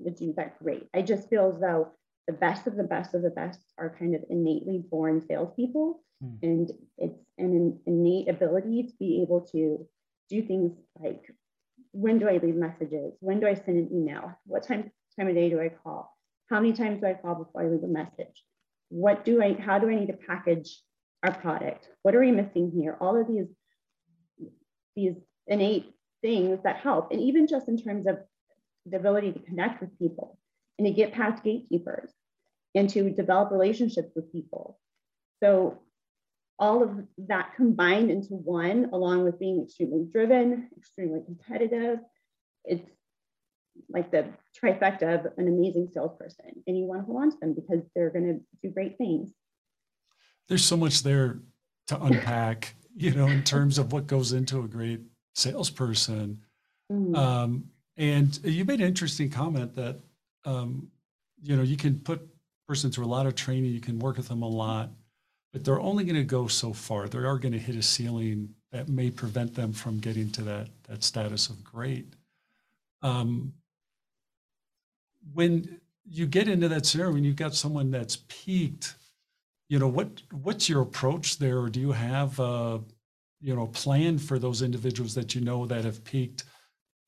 to 0.04 0.12
do 0.12 0.34
that 0.38 0.60
great. 0.60 0.88
I 0.94 1.02
just 1.02 1.30
feel 1.30 1.52
as 1.54 1.60
though 1.60 1.92
the 2.28 2.34
best 2.34 2.68
of 2.68 2.76
the 2.76 2.84
best 2.84 3.14
of 3.14 3.22
the 3.22 3.30
best 3.30 3.60
are 3.78 3.96
kind 3.98 4.16
of 4.16 4.24
innately 4.30 4.84
born 4.90 5.22
salespeople. 5.28 6.02
Mm. 6.24 6.40
And 6.44 6.72
it's 6.98 7.20
an 7.38 7.80
innate 7.86 8.30
ability 8.30 8.84
to 8.84 8.94
be 9.00 9.22
able 9.22 9.42
to 9.52 9.88
do 10.30 10.42
things 10.42 10.74
like 11.00 11.24
when 11.92 12.20
do 12.20 12.28
I 12.28 12.38
leave 12.38 12.56
messages? 12.56 13.14
When 13.20 13.40
do 13.40 13.48
I 13.48 13.54
send 13.54 13.78
an 13.78 13.90
email? 13.94 14.34
What 14.46 14.68
time 14.68 14.92
time 15.18 15.28
of 15.28 15.36
day 15.36 15.50
do 15.50 15.62
I 15.62 15.70
call? 15.70 16.16
How 16.50 16.60
many 16.60 16.74
times 16.74 17.02
do 17.02 17.08
I 17.08 17.14
call 17.14 17.36
before 17.36 17.64
I 17.64 17.68
leave 17.68 17.84
a 17.84 17.88
message? 17.88 18.44
What 18.90 19.26
do 19.26 19.42
I, 19.42 19.54
how 19.54 19.80
do 19.80 19.90
I 19.90 19.96
need 19.96 20.08
to 20.08 20.14
package 20.14 20.82
our 21.24 21.34
product? 21.34 21.90
What 22.04 22.16
are 22.16 22.20
we 22.20 22.32
missing 22.32 22.72
here? 22.76 22.98
All 23.00 23.20
of 23.20 23.28
these, 23.28 23.48
these 24.96 25.16
innate 25.48 25.92
things 26.22 26.60
that 26.64 26.78
help. 26.78 27.12
And 27.12 27.22
even 27.22 27.48
just 27.48 27.68
in 27.68 27.78
terms 27.78 28.08
of 28.08 28.20
the 28.86 28.98
ability 28.98 29.32
to 29.32 29.40
connect 29.40 29.82
with 29.82 29.98
people 29.98 30.38
and 30.78 30.86
to 30.88 30.94
get 30.94 31.14
past 31.14 31.44
gatekeepers 31.44 32.12
and 32.76 32.90
to 32.90 33.10
develop 33.10 33.52
relationships 33.52 34.12
with 34.16 34.32
people. 34.32 34.80
So 35.42 35.80
all 36.60 36.84
of 36.84 36.92
that 37.28 37.54
combined 37.56 38.12
into 38.12 38.34
one, 38.34 38.90
along 38.94 39.24
with 39.24 39.40
being 39.40 39.64
extremely 39.64 40.06
driven, 40.12 40.70
extremely 40.78 41.22
competitive, 41.26 42.00
it's 42.64 42.90
like 43.90 44.12
the 44.12 44.26
trifecta 44.62 45.26
of 45.26 45.34
an 45.38 45.48
amazing 45.48 45.90
salesperson. 45.94 46.64
And 46.68 46.78
you 46.78 46.86
want 46.86 47.02
to 47.02 47.06
hold 47.06 47.24
on 47.24 47.32
to 47.32 47.38
them 47.42 47.54
because 47.54 47.84
they're 47.94 48.10
going 48.10 48.26
to 48.26 48.40
do 48.64 48.74
great 48.74 48.98
things. 48.98 49.32
There's 50.48 50.64
so 50.64 50.78
much 50.78 51.04
there 51.04 51.40
to 51.88 52.02
unpack, 52.02 52.76
you 52.96 53.12
know, 53.12 53.28
in 53.28 53.44
terms 53.44 53.78
of 53.78 53.92
what 53.92 54.08
goes 54.08 54.32
into 54.32 54.62
a 54.62 54.68
great 54.68 55.02
salesperson. 55.34 56.42
Mm. 56.92 57.18
Um, 57.18 57.66
and 57.98 58.38
you 58.44 58.66
made 58.66 58.82
an 58.82 58.88
interesting 58.88 59.30
comment 59.30 59.76
that, 59.76 60.00
um, 60.46 60.88
you 61.42 61.56
know, 61.56 61.64
you 61.64 61.78
can 61.78 62.00
put 62.00 62.22
person 62.68 62.92
through 62.92 63.06
a 63.06 63.08
lot 63.08 63.26
of 63.26 63.36
training, 63.36 63.72
you 63.72 63.80
can 63.80 64.00
work 64.00 64.18
with 64.18 64.28
them 64.28 64.42
a 64.42 64.48
lot, 64.48 64.90
but 65.54 65.64
they're 65.64 65.80
only 65.80 66.04
going 66.04 66.16
to 66.16 66.24
go 66.24 66.48
so 66.48 66.74
far. 66.74 67.08
They 67.08 67.20
are 67.20 67.38
going 67.38 67.54
to 67.54 67.60
hit 67.60 67.76
a 67.76 67.82
ceiling 67.82 68.50
that 68.72 68.90
may 68.90 69.10
prevent 69.10 69.54
them 69.56 69.72
from 69.72 70.00
getting 70.00 70.30
to 70.32 70.42
that 70.44 70.68
that 70.88 71.04
status 71.04 71.50
of 71.50 71.64
great. 71.64 72.14
Um, 73.02 73.54
when 75.34 75.80
you 76.06 76.26
get 76.26 76.48
into 76.48 76.68
that 76.70 76.86
scenario, 76.86 77.14
when 77.14 77.24
you've 77.24 77.36
got 77.36 77.56
someone 77.56 77.92
that's 77.92 78.18
peaked, 78.28 78.96
you 79.70 79.80
know 79.80 79.88
what 79.88 80.22
what's 80.32 80.68
your 80.68 80.82
approach 80.82 81.38
there, 81.38 81.60
or 81.60 81.70
do 81.70 81.80
you 81.80 81.92
have 81.92 82.40
a 82.40 82.82
you 83.40 83.56
know 83.56 83.68
plan 83.68 84.18
for 84.18 84.40
those 84.40 84.62
individuals 84.62 85.14
that 85.16 85.36
you 85.36 85.42
know 85.42 85.66
that 85.66 85.86
have 85.86 86.04
peaked? 86.04 86.44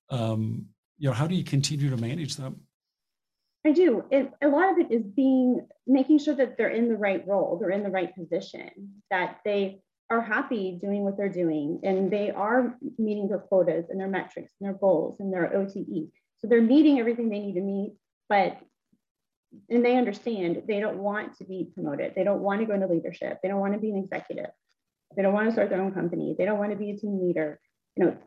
Um, 0.10 0.68
you 0.98 1.10
know, 1.10 1.14
how 1.14 1.28
do 1.28 1.36
you 1.36 1.44
continue 1.44 1.90
to 1.90 1.98
manage 1.98 2.36
them? 2.36 2.62
I 3.66 3.72
do. 3.72 4.04
A 4.42 4.48
lot 4.48 4.72
of 4.72 4.78
it 4.78 4.92
is 4.92 5.04
being 5.04 5.68
making 5.86 6.20
sure 6.20 6.36
that 6.36 6.58
they're 6.58 6.70
in 6.70 6.88
the 6.88 6.96
right 6.96 7.26
role, 7.28 7.58
they're 7.60 7.72
in 7.72 7.84
the 7.84 7.90
right 7.90 8.14
position, 8.16 8.70
that 9.12 9.40
they 9.44 9.82
are 10.10 10.22
happy 10.22 10.80
doing 10.82 11.04
what 11.04 11.18
they're 11.18 11.28
doing, 11.28 11.82
and 11.84 12.10
they 12.10 12.32
are 12.32 12.78
meeting 12.98 13.28
their 13.28 13.40
quotas 13.40 13.90
and 13.90 14.00
their 14.00 14.08
metrics 14.08 14.54
and 14.60 14.70
their 14.70 14.78
goals 14.78 15.20
and 15.20 15.34
their 15.34 15.54
OTE. 15.54 16.10
So 16.38 16.48
they're 16.48 16.62
meeting 16.62 17.00
everything 17.00 17.30
they 17.30 17.40
need 17.40 17.56
to 17.56 17.62
meet, 17.62 17.96
but 18.30 18.58
and 19.70 19.84
they 19.84 19.98
understand 19.98 20.64
they 20.68 20.80
don't 20.80 20.98
want 20.98 21.38
to 21.38 21.46
be 21.46 21.70
promoted. 21.74 22.14
They 22.16 22.24
don't 22.24 22.42
want 22.42 22.62
to 22.62 22.66
go 22.66 22.74
into 22.74 22.88
leadership. 22.88 23.40
They 23.42 23.50
don't 23.50 23.60
want 23.60 23.74
to 23.74 23.80
be 23.80 23.90
an 23.90 23.98
executive. 23.98 24.52
They 25.16 25.24
don't 25.24 25.34
want 25.34 25.48
to 25.48 25.54
start 25.54 25.70
their 25.70 25.82
own 25.82 25.94
company. 25.94 26.36
They 26.38 26.46
don't 26.46 26.60
want 26.60 26.72
to 26.72 26.78
be 26.78 26.92
a 26.92 26.98
team 26.98 27.20
leader. 27.22 27.60
You 27.96 28.06
know, 28.06 28.18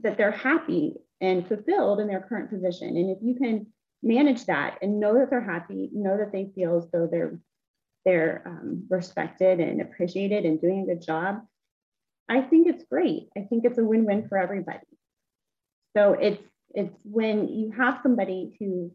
that 0.00 0.16
they're 0.16 0.30
happy 0.30 0.96
and 1.20 1.46
fulfilled 1.46 2.00
in 2.00 2.08
their 2.08 2.20
current 2.20 2.50
position. 2.50 2.96
And 2.96 3.10
if 3.10 3.18
you 3.22 3.34
can 3.34 3.66
manage 4.02 4.46
that 4.46 4.78
and 4.82 5.00
know 5.00 5.18
that 5.18 5.30
they're 5.30 5.40
happy, 5.40 5.90
know 5.92 6.16
that 6.16 6.32
they 6.32 6.50
feel 6.54 6.78
as 6.78 6.90
though 6.90 7.08
they're 7.10 7.38
they're 8.06 8.42
um, 8.46 8.86
respected 8.88 9.60
and 9.60 9.82
appreciated 9.82 10.46
and 10.46 10.58
doing 10.58 10.80
a 10.80 10.94
good 10.94 11.02
job, 11.02 11.42
I 12.30 12.40
think 12.40 12.66
it's 12.66 12.84
great. 12.84 13.28
I 13.36 13.42
think 13.42 13.66
it's 13.66 13.76
a 13.76 13.84
win-win 13.84 14.26
for 14.28 14.38
everybody. 14.38 14.86
So 15.96 16.14
it's 16.14 16.42
it's 16.74 16.96
when 17.04 17.48
you 17.48 17.72
have 17.72 18.00
somebody 18.02 18.56
who 18.58 18.92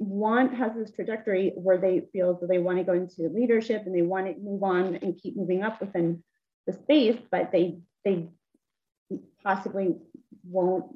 want 0.00 0.54
has 0.54 0.72
this 0.74 0.90
trajectory 0.90 1.52
where 1.54 1.78
they 1.78 2.08
feel 2.12 2.34
that 2.40 2.48
they 2.48 2.58
want 2.58 2.78
to 2.78 2.84
go 2.84 2.92
into 2.92 3.32
leadership 3.32 3.84
and 3.86 3.94
they 3.94 4.02
want 4.02 4.26
to 4.26 4.42
move 4.42 4.62
on 4.62 4.96
and 4.96 5.18
keep 5.20 5.36
moving 5.36 5.62
up 5.62 5.80
within 5.80 6.22
the 6.66 6.72
space, 6.72 7.18
but 7.30 7.52
they 7.52 7.78
they 8.04 8.28
possibly 9.42 9.96
won't 10.42 10.86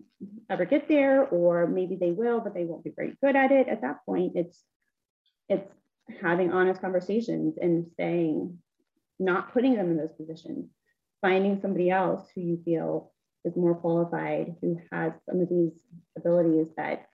ever 0.51 0.65
get 0.65 0.89
there, 0.89 1.27
or 1.27 1.67
maybe 1.67 1.97
they 1.97 2.11
will, 2.11 2.41
but 2.41 2.55
they 2.55 2.65
won't 2.65 2.85
be 2.85 2.93
very 2.95 3.17
good 3.23 3.37
at 3.37 3.53
it. 3.53 3.69
At 3.69 3.83
that 3.83 4.05
point, 4.05 4.33
it's 4.35 4.63
it's 5.49 5.71
having 6.21 6.53
honest 6.53 6.81
conversations 6.81 7.57
and 7.61 7.87
saying, 7.97 8.59
not 9.19 9.53
putting 9.53 9.75
them 9.75 9.91
in 9.91 9.97
those 9.97 10.13
positions, 10.13 10.71
finding 11.21 11.61
somebody 11.61 11.91
else 11.91 12.29
who 12.35 12.41
you 12.41 12.61
feel 12.65 13.13
is 13.45 13.57
more 13.57 13.75
qualified, 13.75 14.57
who 14.61 14.81
has 14.93 15.13
some 15.29 15.41
of 15.41 15.49
these 15.49 15.73
abilities 16.17 16.69
that 16.77 17.07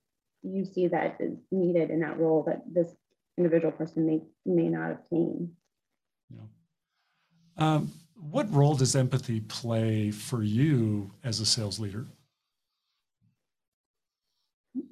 you 0.43 0.65
see 0.65 0.89
that 0.89 1.17
is 1.21 1.39
needed 1.51 1.91
in 1.91 2.01
that 2.01 2.19
role 2.19 2.45
that 2.47 2.63
this 2.73 2.89
individual 3.37 3.73
person 3.73 4.07
may 4.07 4.21
may 4.47 4.69
not 4.69 4.91
obtain. 4.91 5.53
Yeah. 6.31 6.47
Um, 7.57 7.93
what 8.15 8.53
role 8.53 8.75
does 8.75 8.97
empathy 8.97 9.41
play 9.41 10.11
for 10.11 10.43
you 10.43 11.13
as 11.23 11.41
a 11.41 11.47
sales 11.47 11.79
leader? 11.79 12.07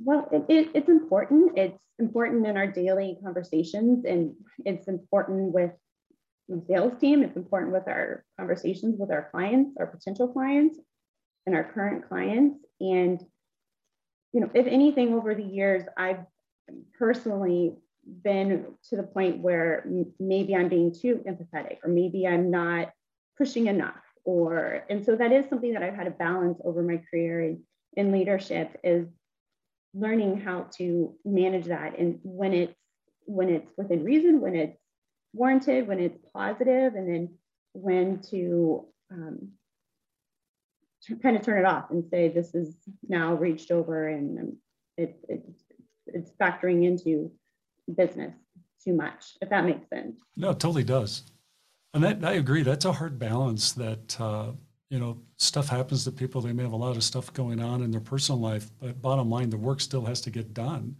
Well, 0.05 0.29
it, 0.33 0.45
it, 0.49 0.71
it's 0.75 0.89
important. 0.89 1.57
It's 1.57 1.83
important 1.99 2.47
in 2.47 2.57
our 2.57 2.67
daily 2.67 3.19
conversations, 3.23 4.05
and 4.05 4.35
it's 4.65 4.89
important 4.89 5.53
with 5.53 5.71
the 6.49 6.63
sales 6.69 6.99
team. 7.01 7.23
It's 7.23 7.37
important 7.37 7.73
with 7.73 7.87
our 7.87 8.25
conversations 8.39 8.97
with 8.99 9.11
our 9.11 9.29
clients, 9.31 9.77
our 9.79 9.87
potential 9.87 10.29
clients, 10.29 10.79
and 11.47 11.55
our 11.55 11.65
current 11.65 12.09
clients. 12.09 12.59
And 12.81 13.21
you 14.33 14.41
know, 14.41 14.51
if 14.55 14.67
anything, 14.67 15.15
over 15.15 15.35
the 15.35 15.43
years, 15.43 15.85
I've 15.97 16.25
personally 16.99 17.77
been 18.25 18.67
to 18.89 18.97
the 18.97 19.03
point 19.03 19.39
where 19.39 19.87
maybe 20.19 20.57
I'm 20.57 20.69
being 20.69 20.93
too 20.93 21.23
empathetic, 21.29 21.79
or 21.85 21.91
maybe 21.91 22.27
I'm 22.27 22.51
not 22.51 22.91
pushing 23.39 23.69
enough, 23.69 24.03
or 24.25 24.85
and 24.91 25.05
so 25.05 25.15
that 25.15 25.31
is 25.33 25.49
something 25.49 25.75
that 25.75 25.83
I've 25.83 25.95
had 25.95 26.05
to 26.05 26.11
balance 26.11 26.61
over 26.65 26.83
my 26.83 27.01
career 27.11 27.43
in, 27.43 27.63
in 27.97 28.11
leadership 28.11 28.81
is 28.83 29.07
learning 29.95 30.41
how 30.41 30.67
to 30.77 31.15
manage 31.25 31.67
that 31.67 31.99
and 31.99 32.19
when 32.23 32.53
it's 32.53 32.75
when 33.27 33.49
it's 33.49 33.71
within 33.77 34.03
reason 34.05 34.41
when 34.41 34.55
it's 34.55 34.79
warranted 35.33 35.87
when 35.87 36.01
it's 36.01 36.19
positive 36.35 36.95
and 36.95 37.09
then 37.09 37.29
when 37.75 38.21
to 38.21 38.87
um, 39.11 39.49
kind 41.23 41.37
of 41.37 41.43
turn 41.43 41.59
it 41.59 41.65
off 41.65 41.91
and 41.91 42.05
say 42.11 42.29
this 42.29 42.55
is 42.55 42.75
now 43.09 43.35
reached 43.35 43.71
over 43.71 44.09
and 44.09 44.57
it, 44.97 45.19
it, 45.29 45.43
it's 46.07 46.31
factoring 46.41 46.85
into 46.85 47.31
business 47.97 48.35
too 48.85 48.95
much 48.95 49.37
if 49.41 49.49
that 49.51 49.65
makes 49.65 49.89
sense. 49.89 50.21
No 50.37 50.51
it 50.51 50.61
totally 50.61 50.85
does. 50.85 51.25
And 51.95 52.03
that, 52.05 52.25
i 52.25 52.33
agree 52.33 52.63
that's 52.63 52.85
a 52.85 52.93
hard 52.93 53.19
balance 53.19 53.73
that 53.73 54.19
uh, 54.21 54.53
you 54.93 54.99
know, 54.99 55.17
stuff 55.39 55.71
happens 55.71 56.05
to 56.05 56.13
people. 56.13 56.43
They 56.43 56.53
may 56.53 56.65
have 56.65 56.75
a 56.75 56.77
lot 56.77 56.97
of 56.97 57.03
stuff 57.03 57.33
going 57.33 57.63
on 57.63 57.83
in 57.83 57.91
their 57.91 58.03
personal 58.03 58.39
life, 58.39 58.71
but 58.79 59.01
bottom 59.01 59.31
line, 59.31 59.49
the 59.49 59.57
work 59.57 59.81
still 59.81 60.05
has 60.05 60.21
to 60.21 60.31
get 60.31 60.53
done. 60.53 60.97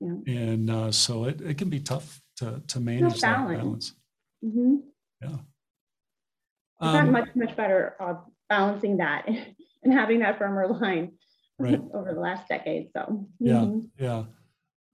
Yeah. 0.00 0.16
And 0.26 0.68
uh, 0.68 0.90
so 0.90 1.26
it, 1.26 1.40
it 1.40 1.56
can 1.56 1.70
be 1.70 1.78
tough 1.78 2.20
to, 2.38 2.60
to 2.66 2.80
manage 2.80 3.20
that 3.20 3.46
balance. 3.46 3.94
Mm-hmm. 4.44 4.74
Yeah. 5.22 5.36
I've 6.80 7.04
um, 7.04 7.12
much, 7.12 7.28
much 7.36 7.56
better 7.56 7.94
uh, 8.00 8.14
balancing 8.48 8.96
that 8.96 9.28
and 9.84 9.92
having 9.92 10.18
that 10.18 10.36
firmer 10.36 10.66
line 10.66 11.12
right. 11.60 11.80
over 11.94 12.12
the 12.12 12.20
last 12.20 12.48
decade. 12.48 12.88
So, 12.92 13.28
mm-hmm. 13.40 13.78
yeah, 14.00 14.04
yeah. 14.04 14.24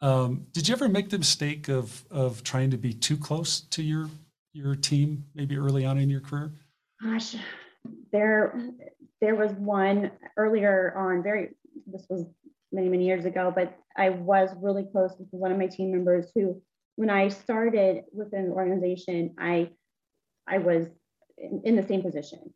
Um, 0.03 0.49
did 0.53 0.69
you 0.69 0.75
ever 0.75 0.91
make 0.91 1.09
the 1.09 1.17
mistake 1.17 1.71
of, 1.71 2.05
of 2.11 2.45
trying 2.45 2.73
to 2.73 2.77
be 2.77 2.93
too 2.93 3.17
close 3.17 3.63
to 3.63 3.83
your, 3.83 4.11
your 4.53 4.77
team, 4.77 5.25
maybe 5.35 5.57
early 5.57 5.87
on 5.87 5.97
in 5.97 6.11
your 6.11 6.21
career? 6.21 6.53
Gosh, 7.03 7.35
there 8.13 8.59
there 9.21 9.35
was 9.35 9.53
one 9.53 10.11
earlier 10.37 10.95
on 10.97 11.23
very 11.23 11.51
this 11.87 12.07
was 12.09 12.27
many, 12.73 12.89
many 12.89 13.07
years 13.07 13.25
ago, 13.25 13.53
but 13.55 13.77
I 13.97 14.11
was 14.11 14.51
really 14.61 14.85
close 14.85 15.15
with 15.19 15.29
one 15.31 15.53
of 15.53 15.59
my 15.59 15.67
team 15.67 15.91
members 15.91 16.31
who, 16.35 16.61
when 16.97 17.11
I 17.11 17.29
started 17.29 18.05
within 18.13 18.49
the 18.49 18.55
organization, 18.55 19.35
I, 19.39 19.71
I 20.47 20.59
was 20.59 20.87
in, 21.37 21.63
in 21.65 21.77
the 21.77 21.87
same 21.87 22.03
position. 22.03 22.53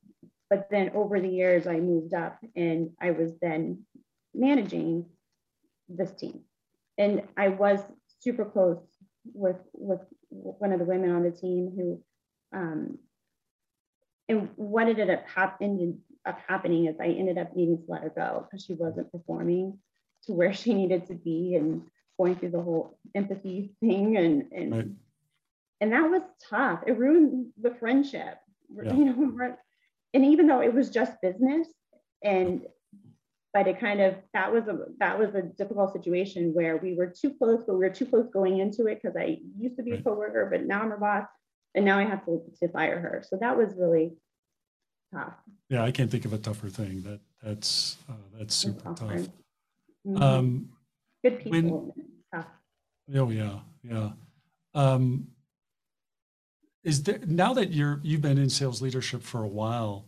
But 0.51 0.69
then 0.71 0.91
over 0.95 1.19
the 1.19 1.29
years, 1.29 1.67
I 1.67 1.81
moved 1.81 2.13
up 2.13 2.39
and 2.55 2.91
I 3.01 3.13
was 3.13 3.33
then 3.41 3.85
managing 4.35 5.07
this 5.89 6.13
team. 6.13 6.41
And 6.99 7.23
I 7.37 7.49
was 7.49 7.81
super 8.21 8.45
close 8.45 8.83
with 9.33 9.57
with 9.73 10.01
one 10.29 10.73
of 10.73 10.79
the 10.79 10.85
women 10.85 11.11
on 11.11 11.23
the 11.23 11.31
team 11.31 11.73
who 11.75 12.03
um, 12.55 12.99
and 14.29 14.49
what 14.57 14.89
ended 14.89 15.11
up, 15.11 15.25
hap- 15.27 15.61
ended 15.61 15.99
up 16.27 16.39
happening 16.47 16.87
is 16.87 16.97
I 17.01 17.07
ended 17.07 17.39
up 17.39 17.55
needing 17.57 17.79
to 17.79 17.85
let 17.89 18.03
her 18.03 18.13
go 18.15 18.47
because 18.47 18.65
she 18.65 18.75
wasn't 18.75 19.11
performing 19.11 19.79
to 20.25 20.33
where 20.33 20.53
she 20.53 20.75
needed 20.75 21.07
to 21.09 21.15
be 21.15 21.57
and 21.57 21.83
going 22.19 22.37
through 22.37 22.51
the 22.51 22.63
whole 22.63 22.99
empathy 23.15 23.75
thing 23.81 24.17
and 24.17 24.53
and 24.53 24.73
right. 24.73 24.89
and 25.81 25.93
that 25.93 26.11
was 26.11 26.23
tough. 26.49 26.81
It 26.87 26.99
ruined 26.99 27.53
the 27.61 27.75
friendship. 27.75 28.39
Yeah. 28.75 28.95
You 28.95 29.05
know, 29.05 29.57
and 30.15 30.25
even 30.25 30.47
though 30.47 30.63
it 30.63 30.73
was 30.73 30.91
just 30.91 31.21
business 31.21 31.69
and 32.23 32.63
but 33.53 33.67
it 33.67 33.79
kind 33.81 34.01
of 34.01 34.15
that 34.33 34.53
was 34.53 34.67
a 34.69 34.79
that 34.99 35.19
was 35.19 35.35
a 35.35 35.43
difficult 35.43 35.93
situation 35.93 36.55
where 36.55 36.79
we 36.79 36.95
were 36.95 37.07
too 37.07 37.35
close, 37.35 37.65
but 37.67 37.75
we 37.75 37.81
were 37.87 37.95
too 37.95 38.07
close 38.07 38.29
going 38.33 38.59
into 38.59 38.87
it 38.87 39.01
because 39.03 39.17
I 39.17 39.39
used 39.59 39.77
to 39.77 39.83
be 39.83 39.93
a 39.93 40.03
coworker, 40.03 40.49
but 40.51 40.65
now 40.65 40.81
I'm 40.81 40.91
her 40.91 40.97
boss, 40.97 41.27
and 41.75 41.85
now 41.85 41.99
I 41.99 42.05
have 42.05 42.25
to, 42.27 42.43
to 42.61 42.69
fire 42.69 43.01
her. 43.01 43.25
So 43.27 43.37
that 43.41 43.57
was 43.57 43.75
really 43.77 44.13
tough. 45.13 45.35
Yeah, 45.69 45.85
I 45.85 45.91
can't 45.91 46.11
think 46.11 46.25
of 46.25 46.33
a 46.33 46.39
tougher 46.39 46.69
thing. 46.69 47.03
That 47.03 47.21
that's 47.43 47.97
uh, 48.09 48.15
that's 48.39 48.55
super 48.55 48.95
tough. 48.95 49.29
Mm-hmm. 50.07 50.23
Um, 50.23 50.69
Good 51.25 51.39
people. 51.39 51.51
When, 51.51 51.93
tough. 52.35 52.47
Oh 53.15 53.31
yeah, 53.31 53.61
yeah. 53.83 54.11
Um, 54.75 55.29
is 56.85 57.03
there 57.03 57.21
now 57.27 57.55
that 57.55 57.71
you're 57.71 58.01
you've 58.03 58.23
been 58.23 58.39
in 58.39 58.51
sales 58.51 58.83
leadership 58.83 59.23
for 59.23 59.45
a 59.45 59.49
while? 59.49 60.07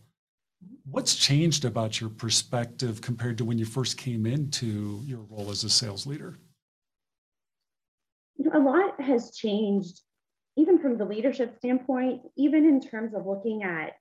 What's 0.91 1.17
changed 1.17 1.65
about 1.65 2.01
your 2.01 2.11
perspective 2.11 3.01
compared 3.01 3.39
to 3.39 3.45
when 3.45 3.59
you 3.59 3.65
first 3.65 3.99
came 3.99 4.27
into 4.27 5.03
your 5.05 5.21
role 5.21 5.51
as 5.51 5.65
a 5.65 5.71
sales 5.71 6.07
leader? 6.07 6.39
A 8.53 8.59
lot 8.59 9.01
has 9.01 9.35
changed, 9.35 10.01
even 10.57 10.79
from 10.79 10.97
the 10.97 11.05
leadership 11.05 11.57
standpoint, 11.57 12.23
even 12.37 12.65
in 12.65 12.81
terms 12.81 13.15
of 13.15 13.27
looking 13.27 13.63
at 13.63 13.95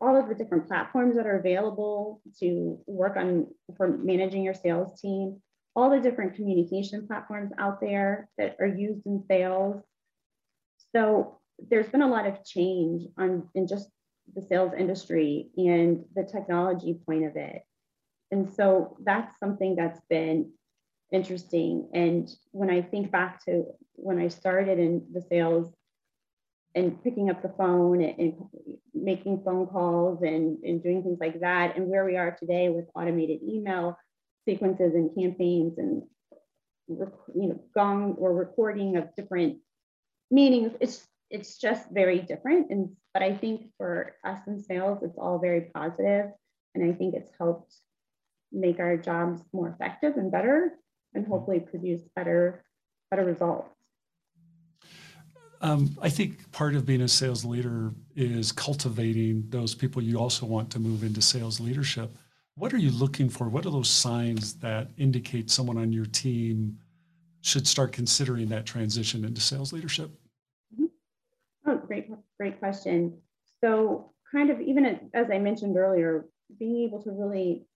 all 0.00 0.16
of 0.16 0.28
the 0.28 0.34
different 0.34 0.68
platforms 0.68 1.16
that 1.16 1.26
are 1.26 1.38
available 1.38 2.22
to 2.40 2.78
work 2.86 3.16
on 3.16 3.46
for 3.76 3.88
managing 3.88 4.42
your 4.42 4.54
sales 4.54 5.00
team, 5.00 5.40
all 5.74 5.90
the 5.90 6.00
different 6.00 6.34
communication 6.34 7.06
platforms 7.06 7.50
out 7.58 7.80
there 7.80 8.28
that 8.38 8.56
are 8.60 8.66
used 8.66 9.04
in 9.06 9.22
sales. 9.28 9.82
So 10.94 11.38
there's 11.58 11.88
been 11.88 12.02
a 12.02 12.08
lot 12.08 12.26
of 12.26 12.44
change 12.44 13.06
on 13.18 13.48
in 13.54 13.66
just 13.66 13.88
the 14.34 14.42
sales 14.42 14.72
industry 14.76 15.48
and 15.56 16.04
the 16.14 16.24
technology 16.24 16.98
point 17.06 17.24
of 17.24 17.36
it. 17.36 17.62
And 18.30 18.52
so 18.52 18.96
that's 19.04 19.38
something 19.40 19.74
that's 19.74 20.00
been 20.08 20.52
interesting. 21.12 21.88
And 21.94 22.28
when 22.52 22.70
I 22.70 22.82
think 22.82 23.10
back 23.10 23.44
to 23.46 23.64
when 23.94 24.18
I 24.18 24.28
started 24.28 24.78
in 24.78 25.06
the 25.12 25.22
sales 25.22 25.72
and 26.78 27.02
picking 27.02 27.28
up 27.28 27.42
the 27.42 27.52
phone 27.58 28.02
and, 28.02 28.34
making 28.94 29.40
phone 29.44 29.66
calls 29.66 30.22
and, 30.22 30.58
and 30.64 30.82
doing 30.82 31.02
things 31.02 31.18
like 31.20 31.40
that, 31.40 31.76
and 31.76 31.86
where 31.86 32.04
we 32.04 32.16
are 32.16 32.32
today 32.32 32.68
with 32.68 32.84
automated 32.94 33.38
email 33.42 33.96
sequences 34.44 34.94
and 34.94 35.14
campaigns 35.16 35.78
and 35.78 36.02
you 36.88 37.48
know 37.48 37.60
gong 37.74 38.16
or 38.18 38.32
recording 38.32 38.96
of 38.96 39.14
different 39.14 39.58
meetings, 40.30 40.72
it's 40.80 41.06
it's 41.30 41.58
just 41.58 41.90
very 41.90 42.18
different. 42.20 42.70
And 42.70 42.90
but 43.14 43.22
I 43.22 43.36
think 43.36 43.70
for 43.76 44.16
us 44.24 44.40
in 44.46 44.60
sales, 44.60 44.98
it's 45.02 45.18
all 45.18 45.38
very 45.38 45.70
positive, 45.74 46.26
and 46.74 46.84
I 46.84 46.92
think 46.92 47.14
it's 47.14 47.32
helped 47.38 47.74
make 48.50 48.78
our 48.80 48.96
jobs 48.96 49.42
more 49.52 49.68
effective 49.68 50.16
and 50.16 50.32
better, 50.32 50.72
and 51.14 51.26
hopefully 51.26 51.60
produce 51.60 52.02
better 52.16 52.64
better 53.10 53.24
results. 53.24 53.77
Um, 55.60 55.96
I 56.00 56.08
think 56.08 56.50
part 56.52 56.74
of 56.74 56.86
being 56.86 57.02
a 57.02 57.08
sales 57.08 57.44
leader 57.44 57.92
is 58.14 58.52
cultivating 58.52 59.44
those 59.48 59.74
people 59.74 60.02
you 60.02 60.18
also 60.18 60.46
want 60.46 60.70
to 60.70 60.78
move 60.78 61.02
into 61.02 61.20
sales 61.20 61.58
leadership. 61.58 62.10
What 62.54 62.72
are 62.72 62.78
you 62.78 62.90
looking 62.90 63.28
for? 63.28 63.48
What 63.48 63.66
are 63.66 63.70
those 63.70 63.88
signs 63.88 64.54
that 64.54 64.88
indicate 64.98 65.50
someone 65.50 65.78
on 65.78 65.92
your 65.92 66.06
team 66.06 66.78
should 67.40 67.66
start 67.66 67.92
considering 67.92 68.48
that 68.48 68.66
transition 68.66 69.24
into 69.24 69.40
sales 69.40 69.72
leadership? 69.72 70.10
Oh, 71.66 71.76
great, 71.76 72.08
great 72.38 72.58
question. 72.58 73.18
So, 73.60 74.12
kind 74.32 74.50
of 74.50 74.60
even 74.60 75.10
as 75.14 75.26
I 75.32 75.38
mentioned 75.38 75.76
earlier, 75.76 76.26
being 76.58 76.84
able 76.84 77.02
to 77.02 77.10
really 77.10 77.66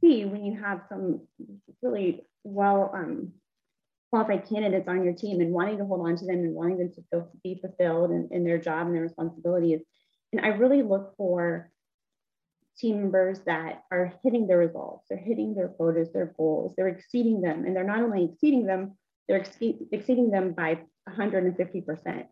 see 0.00 0.24
when 0.24 0.44
you 0.44 0.60
have 0.60 0.82
some 0.88 1.20
really 1.82 2.24
well 2.44 2.90
um, 2.94 3.32
qualified 4.14 4.48
candidates 4.48 4.86
on 4.86 5.02
your 5.02 5.12
team 5.12 5.40
and 5.40 5.50
wanting 5.50 5.76
to 5.76 5.84
hold 5.84 6.06
on 6.06 6.14
to 6.14 6.24
them 6.24 6.36
and 6.36 6.54
wanting 6.54 6.78
them 6.78 6.92
to 6.92 7.02
feel, 7.10 7.28
be 7.42 7.60
fulfilled 7.60 8.12
in, 8.12 8.28
in 8.30 8.44
their 8.44 8.58
job 8.58 8.86
and 8.86 8.94
their 8.94 9.02
responsibilities. 9.02 9.80
And 10.32 10.40
I 10.40 10.50
really 10.50 10.82
look 10.82 11.16
for 11.16 11.68
team 12.78 13.00
members 13.00 13.40
that 13.46 13.82
are 13.90 14.12
hitting 14.22 14.46
their 14.46 14.58
results, 14.58 15.06
they're 15.10 15.18
hitting 15.18 15.56
their 15.56 15.66
quotas, 15.66 16.12
their 16.12 16.32
goals, 16.38 16.74
they're 16.76 16.86
exceeding 16.86 17.40
them. 17.40 17.64
And 17.64 17.74
they're 17.74 17.82
not 17.82 18.02
only 18.02 18.26
exceeding 18.26 18.66
them, 18.66 18.96
they're 19.26 19.40
ex- 19.40 19.58
exceeding 19.90 20.30
them 20.30 20.52
by 20.52 20.78
150%, 21.08 22.26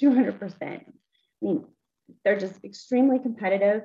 200%. 0.00 0.62
I 0.62 0.84
mean, 1.42 1.64
they're 2.24 2.38
just 2.38 2.64
extremely 2.64 3.18
competitive. 3.18 3.82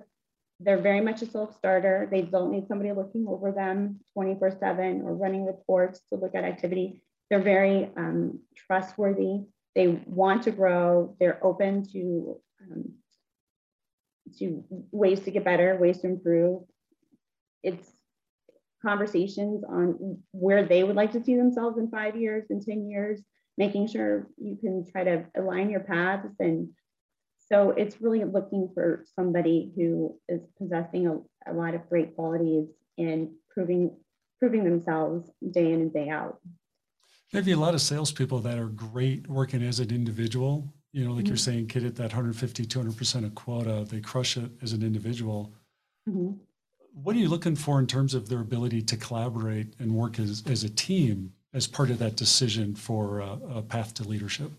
They're 0.59 0.81
very 0.81 1.01
much 1.01 1.23
a 1.23 1.25
self 1.25 1.57
starter. 1.57 2.07
They 2.11 2.21
don't 2.21 2.51
need 2.51 2.67
somebody 2.67 2.91
looking 2.91 3.25
over 3.27 3.51
them 3.51 4.01
24 4.13 4.51
7 4.59 5.01
or 5.01 5.15
running 5.15 5.47
reports 5.47 6.01
to 6.09 6.15
look 6.19 6.35
at 6.35 6.43
activity. 6.43 7.01
They're 7.29 7.41
very 7.41 7.89
um, 7.95 8.39
trustworthy. 8.55 9.41
They 9.75 9.87
want 10.05 10.43
to 10.43 10.51
grow. 10.51 11.15
They're 11.19 11.43
open 11.45 11.85
to 11.93 12.39
um, 12.61 12.93
to 14.37 14.63
ways 14.91 15.21
to 15.21 15.31
get 15.31 15.43
better, 15.43 15.77
ways 15.79 15.99
to 15.99 16.07
improve. 16.07 16.63
It's 17.63 17.89
conversations 18.81 19.63
on 19.63 20.19
where 20.31 20.65
they 20.65 20.83
would 20.83 20.95
like 20.95 21.11
to 21.11 21.23
see 21.23 21.35
themselves 21.35 21.77
in 21.77 21.89
five 21.89 22.15
years, 22.15 22.45
in 22.49 22.61
10 22.61 22.89
years, 22.89 23.21
making 23.57 23.87
sure 23.87 24.27
you 24.37 24.55
can 24.55 24.85
try 24.89 25.03
to 25.03 25.25
align 25.35 25.69
your 25.69 25.81
paths. 25.81 26.35
And 26.39 26.69
so 27.51 27.71
it's 27.71 28.01
really 28.01 28.23
looking 28.23 28.69
for 28.73 29.03
somebody 29.15 29.71
who 29.75 30.17
is 30.29 30.41
possessing 30.57 31.07
a, 31.07 31.51
a 31.51 31.53
lot 31.53 31.73
of 31.73 31.89
great 31.89 32.15
qualities 32.15 32.67
and 32.97 33.29
proving 33.49 33.95
proving 34.39 34.63
themselves 34.63 35.29
day 35.51 35.73
in 35.73 35.81
and 35.81 35.93
day 35.93 36.07
out. 36.07 36.39
Maybe 37.31 37.51
a 37.51 37.57
lot 37.57 37.75
of 37.75 37.81
salespeople 37.81 38.39
that 38.39 38.57
are 38.57 38.67
great 38.67 39.27
working 39.27 39.61
as 39.61 39.79
an 39.79 39.91
individual, 39.91 40.73
you 40.91 41.05
know, 41.05 41.11
like 41.11 41.25
mm-hmm. 41.25 41.27
you're 41.27 41.37
saying, 41.37 41.67
kid 41.67 41.85
at 41.85 41.95
that 41.97 42.11
150, 42.13 42.65
200% 42.65 43.25
of 43.25 43.35
quota, 43.35 43.85
they 43.87 43.99
crush 43.99 44.37
it 44.37 44.49
as 44.61 44.73
an 44.73 44.81
individual. 44.81 45.53
Mm-hmm. 46.07 46.33
What 46.93 47.15
are 47.15 47.19
you 47.19 47.29
looking 47.29 47.55
for 47.55 47.79
in 47.79 47.85
terms 47.85 48.15
of 48.15 48.29
their 48.29 48.41
ability 48.41 48.81
to 48.83 48.97
collaborate 48.97 49.75
and 49.79 49.93
work 49.93 50.19
as, 50.19 50.43
as 50.47 50.63
a 50.63 50.69
team 50.69 51.33
as 51.53 51.67
part 51.67 51.91
of 51.91 51.99
that 51.99 52.15
decision 52.15 52.73
for 52.75 53.19
a, 53.19 53.37
a 53.57 53.61
path 53.61 53.93
to 53.95 54.03
leadership? 54.03 54.51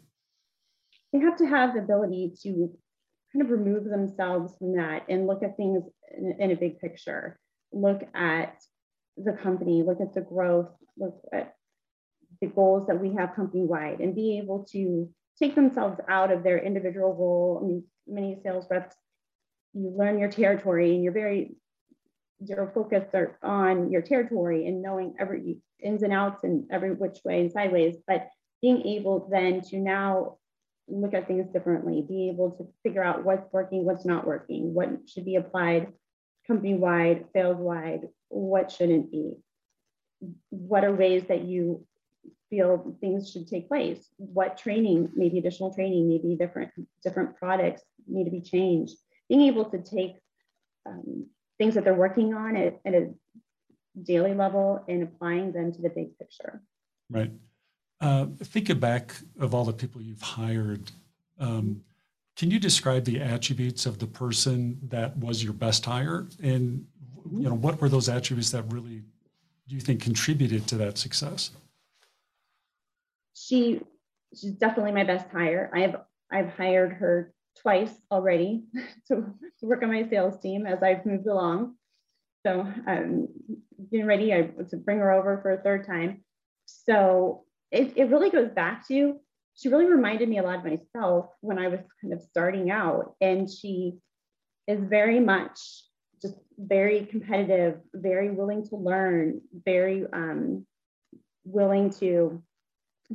They 1.12 1.18
have 1.18 1.36
to 1.38 1.46
have 1.46 1.74
the 1.74 1.80
ability 1.80 2.34
to 2.44 2.70
kind 3.32 3.44
of 3.44 3.50
remove 3.50 3.84
themselves 3.84 4.56
from 4.58 4.76
that 4.76 5.02
and 5.08 5.26
look 5.26 5.42
at 5.42 5.56
things 5.56 5.82
in, 6.16 6.36
in 6.38 6.50
a 6.52 6.56
big 6.56 6.78
picture. 6.78 7.38
Look 7.72 8.02
at 8.14 8.62
the 9.16 9.32
company, 9.32 9.82
look 9.82 10.00
at 10.00 10.14
the 10.14 10.20
growth, 10.20 10.70
look 10.96 11.20
at 11.32 11.56
the 12.40 12.46
goals 12.46 12.86
that 12.86 13.00
we 13.00 13.14
have 13.14 13.34
company 13.34 13.64
wide 13.64 14.00
and 14.00 14.14
be 14.14 14.38
able 14.38 14.64
to 14.72 15.08
take 15.38 15.54
themselves 15.54 16.00
out 16.08 16.32
of 16.32 16.42
their 16.42 16.58
individual 16.58 17.14
role. 17.14 17.60
I 17.62 17.66
mean, 17.66 17.84
many 18.06 18.40
sales 18.42 18.66
reps, 18.70 18.96
you 19.72 19.92
learn 19.96 20.18
your 20.18 20.30
territory 20.30 20.94
and 20.94 21.04
you're 21.04 21.12
very, 21.12 21.54
your 22.44 22.70
focus 22.74 23.04
are 23.14 23.38
on 23.42 23.90
your 23.90 24.02
territory 24.02 24.66
and 24.66 24.82
knowing 24.82 25.14
every 25.18 25.58
ins 25.82 26.02
and 26.02 26.12
outs 26.12 26.44
and 26.44 26.66
every 26.70 26.92
which 26.92 27.18
way 27.24 27.40
and 27.40 27.52
sideways, 27.52 27.96
but 28.06 28.28
being 28.62 28.86
able 28.86 29.28
then 29.30 29.60
to 29.62 29.78
now 29.78 30.36
look 30.88 31.14
at 31.14 31.26
things 31.26 31.46
differently, 31.52 32.04
be 32.06 32.28
able 32.28 32.50
to 32.52 32.68
figure 32.82 33.02
out 33.02 33.24
what's 33.24 33.50
working, 33.52 33.84
what's 33.84 34.04
not 34.04 34.26
working, 34.26 34.74
what 34.74 34.90
should 35.06 35.24
be 35.24 35.36
applied 35.36 35.92
company 36.46 36.74
wide, 36.74 37.26
sales 37.32 37.58
wide, 37.58 38.08
what 38.28 38.72
shouldn't 38.72 39.10
be. 39.10 39.34
What 40.50 40.84
are 40.84 40.94
ways 40.94 41.24
that 41.28 41.42
you 41.42 41.86
feel 42.50 42.96
things 43.00 43.30
should 43.30 43.46
take 43.46 43.68
place 43.68 44.08
what 44.16 44.58
training 44.58 45.08
maybe 45.14 45.38
additional 45.38 45.72
training 45.72 46.08
maybe 46.08 46.36
different 46.36 46.70
different 47.02 47.36
products 47.36 47.82
need 48.06 48.24
to 48.24 48.30
be 48.30 48.40
changed 48.40 48.96
being 49.28 49.42
able 49.42 49.64
to 49.64 49.78
take 49.78 50.16
um, 50.86 51.26
things 51.58 51.74
that 51.74 51.84
they're 51.84 51.94
working 51.94 52.34
on 52.34 52.56
at, 52.56 52.80
at 52.84 52.94
a 52.94 53.10
daily 54.02 54.34
level 54.34 54.84
and 54.88 55.02
applying 55.02 55.52
them 55.52 55.72
to 55.72 55.82
the 55.82 55.90
big 55.90 56.18
picture. 56.18 56.62
Right. 57.08 57.30
Uh, 58.00 58.26
back 58.76 59.14
of 59.38 59.54
all 59.54 59.64
the 59.64 59.72
people 59.72 60.00
you've 60.00 60.22
hired, 60.22 60.90
um, 61.38 61.82
can 62.34 62.50
you 62.50 62.58
describe 62.58 63.04
the 63.04 63.20
attributes 63.20 63.84
of 63.84 63.98
the 63.98 64.06
person 64.06 64.78
that 64.88 65.16
was 65.18 65.44
your 65.44 65.52
best 65.52 65.84
hire, 65.84 66.26
and 66.42 66.86
you 67.30 67.42
know 67.42 67.54
what 67.54 67.78
were 67.80 67.90
those 67.90 68.08
attributes 68.08 68.50
that 68.52 68.64
really 68.72 69.02
do 69.68 69.74
you 69.74 69.80
think 69.80 70.00
contributed 70.00 70.66
to 70.68 70.76
that 70.76 70.96
success? 70.96 71.50
She 73.46 73.80
she's 74.34 74.52
definitely 74.52 74.92
my 74.92 75.04
best 75.04 75.28
hire. 75.30 75.70
I've 75.74 75.96
I've 76.30 76.50
hired 76.54 76.92
her 76.94 77.32
twice 77.60 77.92
already 78.10 78.64
to, 79.08 79.34
to 79.58 79.66
work 79.66 79.82
on 79.82 79.92
my 79.92 80.08
sales 80.08 80.38
team 80.40 80.66
as 80.66 80.82
I've 80.82 81.04
moved 81.04 81.26
along. 81.26 81.74
So 82.46 82.66
I'm 82.86 83.28
getting 83.90 84.06
ready 84.06 84.32
I, 84.32 84.42
to 84.70 84.76
bring 84.76 84.98
her 84.98 85.12
over 85.12 85.40
for 85.42 85.50
a 85.50 85.62
third 85.62 85.86
time. 85.86 86.24
So 86.66 87.44
it, 87.70 87.92
it 87.96 88.04
really 88.04 88.30
goes 88.30 88.50
back 88.50 88.86
to 88.88 89.20
she 89.54 89.68
really 89.68 89.86
reminded 89.86 90.28
me 90.28 90.38
a 90.38 90.42
lot 90.42 90.58
of 90.58 90.64
myself 90.64 91.26
when 91.40 91.58
I 91.58 91.68
was 91.68 91.80
kind 92.00 92.14
of 92.14 92.22
starting 92.22 92.70
out. 92.70 93.14
And 93.20 93.50
she 93.50 93.98
is 94.66 94.80
very 94.80 95.20
much 95.20 95.60
just 96.22 96.36
very 96.58 97.06
competitive, 97.06 97.78
very 97.92 98.30
willing 98.30 98.66
to 98.68 98.76
learn, 98.76 99.40
very 99.64 100.06
um, 100.12 100.66
willing 101.44 101.90
to 101.90 102.42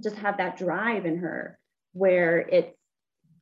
just 0.02 0.16
have 0.18 0.38
that 0.38 0.58
drive 0.58 1.06
in 1.06 1.18
her 1.18 1.58
where 1.94 2.40
it's 2.40 2.76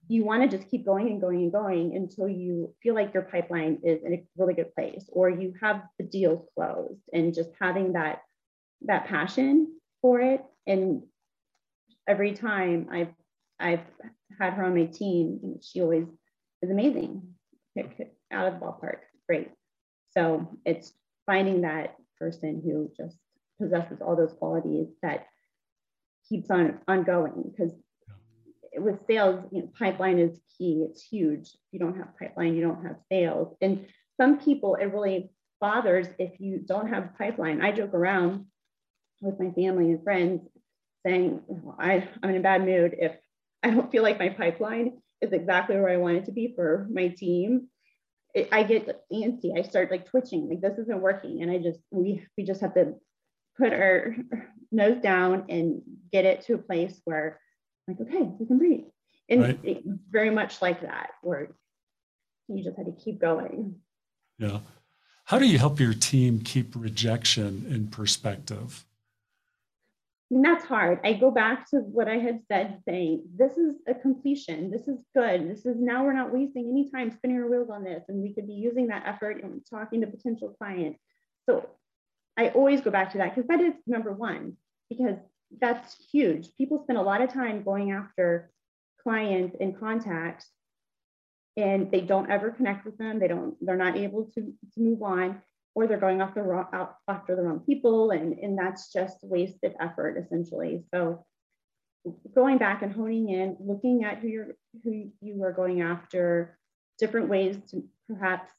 you 0.09 0.25
want 0.25 0.43
to 0.49 0.57
just 0.57 0.69
keep 0.69 0.85
going 0.85 1.07
and 1.07 1.21
going 1.21 1.43
and 1.43 1.51
going 1.51 1.95
until 1.95 2.27
you 2.27 2.73
feel 2.83 2.93
like 2.93 3.13
your 3.13 3.23
pipeline 3.23 3.79
is 3.83 4.03
in 4.03 4.13
a 4.13 4.23
really 4.37 4.53
good 4.53 4.73
place 4.75 5.05
or 5.11 5.29
you 5.29 5.53
have 5.61 5.81
the 5.97 6.05
deals 6.05 6.45
closed 6.55 7.01
and 7.13 7.33
just 7.33 7.49
having 7.59 7.93
that 7.93 8.21
that 8.81 9.07
passion 9.07 9.79
for 10.01 10.19
it. 10.19 10.43
And 10.67 11.03
every 12.07 12.33
time 12.33 12.89
i've 12.91 13.13
i've 13.59 13.85
had 14.37 14.53
her 14.53 14.65
on 14.65 14.75
my 14.75 14.85
team 14.85 15.57
she 15.61 15.81
always 15.81 16.05
is 16.61 16.69
amazing. 16.69 17.21
Out 18.31 18.47
of 18.47 18.59
the 18.59 18.59
ballpark. 18.59 18.99
Great. 19.27 19.51
So 20.11 20.57
it's 20.65 20.93
finding 21.25 21.61
that 21.61 21.95
person 22.19 22.61
who 22.63 22.91
just 22.95 23.17
possesses 23.59 23.99
all 24.01 24.15
those 24.15 24.33
qualities 24.33 24.87
that 25.01 25.27
keeps 26.27 26.49
on 26.49 26.79
ongoing 26.87 27.51
because 27.51 27.73
with 28.75 29.05
sales, 29.07 29.43
you 29.51 29.61
know, 29.61 29.69
pipeline 29.77 30.19
is 30.19 30.39
key. 30.57 30.85
It's 30.89 31.03
huge. 31.03 31.47
If 31.47 31.73
you 31.73 31.79
don't 31.79 31.97
have 31.97 32.17
pipeline, 32.17 32.55
you 32.55 32.61
don't 32.61 32.83
have 32.83 32.97
sales. 33.11 33.55
And 33.61 33.85
some 34.19 34.39
people, 34.39 34.75
it 34.75 34.85
really 34.85 35.31
bothers 35.61 36.07
if 36.19 36.39
you 36.39 36.59
don't 36.59 36.89
have 36.89 37.17
pipeline. 37.17 37.61
I 37.61 37.71
joke 37.71 37.93
around 37.93 38.45
with 39.21 39.39
my 39.39 39.51
family 39.51 39.91
and 39.91 40.03
friends 40.03 40.41
saying, 41.05 41.41
I, 41.79 42.07
I'm 42.21 42.29
in 42.31 42.37
a 42.37 42.41
bad 42.41 42.65
mood 42.65 42.95
if 42.99 43.13
I 43.61 43.69
don't 43.69 43.91
feel 43.91 44.03
like 44.03 44.19
my 44.19 44.29
pipeline 44.29 44.97
is 45.21 45.31
exactly 45.31 45.75
where 45.75 45.89
I 45.89 45.97
want 45.97 46.17
it 46.17 46.25
to 46.25 46.31
be 46.31 46.53
for 46.55 46.87
my 46.91 47.09
team. 47.09 47.67
It, 48.33 48.49
I 48.51 48.63
get 48.63 48.87
antsy. 49.11 49.57
I 49.57 49.61
start 49.61 49.91
like 49.91 50.07
twitching, 50.07 50.49
like 50.49 50.61
this 50.61 50.79
isn't 50.79 51.01
working. 51.01 51.41
And 51.41 51.51
I 51.51 51.59
just, 51.59 51.79
we, 51.91 52.25
we 52.37 52.43
just 52.43 52.61
have 52.61 52.73
to 52.73 52.95
put 53.57 53.73
our 53.73 54.15
nose 54.71 55.01
down 55.01 55.45
and 55.49 55.81
get 56.11 56.25
it 56.25 56.41
to 56.45 56.55
a 56.55 56.57
place 56.57 56.99
where 57.05 57.39
like, 57.87 57.99
okay, 58.01 58.29
we 58.39 58.45
can 58.45 58.57
breathe. 58.57 58.85
And 59.29 59.41
right. 59.41 59.59
it, 59.63 59.83
very 60.09 60.29
much 60.29 60.61
like 60.61 60.81
that, 60.81 61.11
where 61.21 61.49
you 62.47 62.63
just 62.63 62.77
had 62.77 62.85
to 62.85 62.91
keep 62.91 63.19
going. 63.19 63.75
Yeah. 64.37 64.59
How 65.25 65.39
do 65.39 65.45
you 65.45 65.57
help 65.57 65.79
your 65.79 65.93
team 65.93 66.41
keep 66.41 66.75
rejection 66.75 67.65
in 67.69 67.87
perspective? 67.87 68.85
And 70.29 70.43
that's 70.43 70.65
hard. 70.65 70.99
I 71.03 71.13
go 71.13 71.29
back 71.31 71.69
to 71.69 71.77
what 71.77 72.07
I 72.07 72.17
had 72.17 72.41
said, 72.47 72.79
saying, 72.87 73.23
this 73.35 73.57
is 73.57 73.75
a 73.87 73.93
completion. 73.93 74.71
This 74.71 74.87
is 74.87 75.03
good. 75.15 75.49
This 75.49 75.65
is 75.65 75.79
now 75.79 76.03
we're 76.03 76.13
not 76.13 76.33
wasting 76.33 76.69
any 76.69 76.89
time 76.89 77.11
spinning 77.11 77.37
our 77.37 77.47
wheels 77.47 77.69
on 77.69 77.83
this. 77.83 78.03
And 78.09 78.21
we 78.21 78.33
could 78.33 78.47
be 78.47 78.53
using 78.53 78.87
that 78.87 79.03
effort 79.05 79.43
and 79.43 79.61
talking 79.69 80.01
to 80.01 80.07
potential 80.07 80.49
clients. 80.57 80.99
So 81.47 81.69
I 82.37 82.49
always 82.49 82.81
go 82.81 82.91
back 82.91 83.11
to 83.11 83.19
that 83.19 83.35
because 83.35 83.47
that 83.47 83.61
is 83.61 83.73
number 83.85 84.11
one, 84.11 84.57
because 84.89 85.17
that's 85.59 85.95
huge. 86.11 86.49
People 86.57 86.81
spend 86.83 86.97
a 86.97 87.03
lot 87.03 87.21
of 87.21 87.31
time 87.31 87.63
going 87.63 87.91
after 87.91 88.51
clients 89.01 89.55
and 89.59 89.79
contacts 89.79 90.47
and 91.55 91.91
they 91.91 92.01
don't 92.01 92.31
ever 92.31 92.49
connect 92.49 92.85
with 92.85 92.97
them. 92.97 93.19
They 93.19 93.27
don't, 93.27 93.55
they're 93.61 93.75
not 93.77 93.97
able 93.97 94.25
to, 94.33 94.41
to 94.41 94.79
move 94.79 95.03
on 95.03 95.41
or 95.75 95.87
they're 95.87 95.97
going 95.97 96.21
after, 96.21 96.41
wrong, 96.43 96.67
out, 96.73 96.95
after 97.07 97.35
the 97.35 97.43
wrong 97.43 97.59
people. 97.59 98.11
And, 98.11 98.37
and 98.39 98.57
that's 98.57 98.91
just 98.91 99.17
wasted 99.21 99.75
effort 99.79 100.17
essentially. 100.17 100.83
So 100.93 101.25
going 102.33 102.57
back 102.57 102.81
and 102.81 102.91
honing 102.91 103.29
in, 103.29 103.57
looking 103.59 104.03
at 104.03 104.19
who 104.19 104.27
you're, 104.27 104.55
who 104.83 105.11
you 105.21 105.43
are 105.43 105.51
going 105.51 105.81
after, 105.81 106.57
different 106.99 107.29
ways 107.29 107.57
to 107.71 107.83
perhaps 108.07 108.49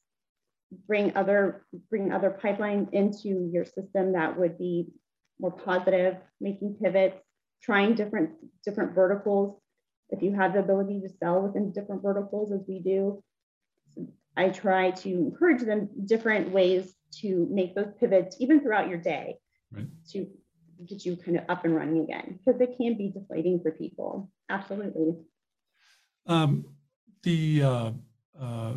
bring 0.87 1.17
other, 1.17 1.67
bring 1.91 2.13
other 2.13 2.37
pipelines 2.43 2.93
into 2.93 3.49
your 3.53 3.65
system 3.65 4.13
that 4.13 4.39
would 4.39 4.59
be 4.59 4.89
more 5.39 5.53
positive, 5.53 6.17
making 6.41 6.77
pivots, 6.83 7.19
trying 7.63 7.95
different 7.95 8.31
different 8.65 8.95
verticals. 8.95 9.61
If 10.11 10.23
you 10.23 10.35
have 10.35 10.53
the 10.53 10.61
ability 10.61 11.01
to 11.01 11.09
sell 11.09 11.41
within 11.43 11.73
different 11.73 12.03
verticals, 12.03 12.53
as 12.53 12.61
we 12.69 12.81
do, 12.81 13.23
I 14.37 14.51
try 14.51 14.91
to 14.91 15.09
encourage 15.11 15.63
them 15.63 15.89
different 16.05 16.51
ways 16.51 16.95
to 17.21 17.49
make 17.51 17.75
those 17.75 17.93
pivots, 17.99 18.37
even 18.41 18.61
throughout 18.61 18.89
your 18.89 18.99
day, 18.99 19.37
right. 19.73 19.87
to 20.11 20.29
get 20.87 21.05
you 21.07 21.17
kind 21.17 21.39
of 21.39 21.45
up 21.49 21.65
and 21.65 21.75
running 21.75 22.03
again, 22.03 22.39
because 22.39 22.61
it 22.61 22.77
can 22.77 22.99
be 22.99 23.11
deflating 23.11 23.61
for 23.61 23.71
people. 23.71 24.31
Absolutely. 24.51 25.15
Um, 26.27 26.65
the 27.23 27.63
uh, 27.63 27.91
uh, 28.41 28.75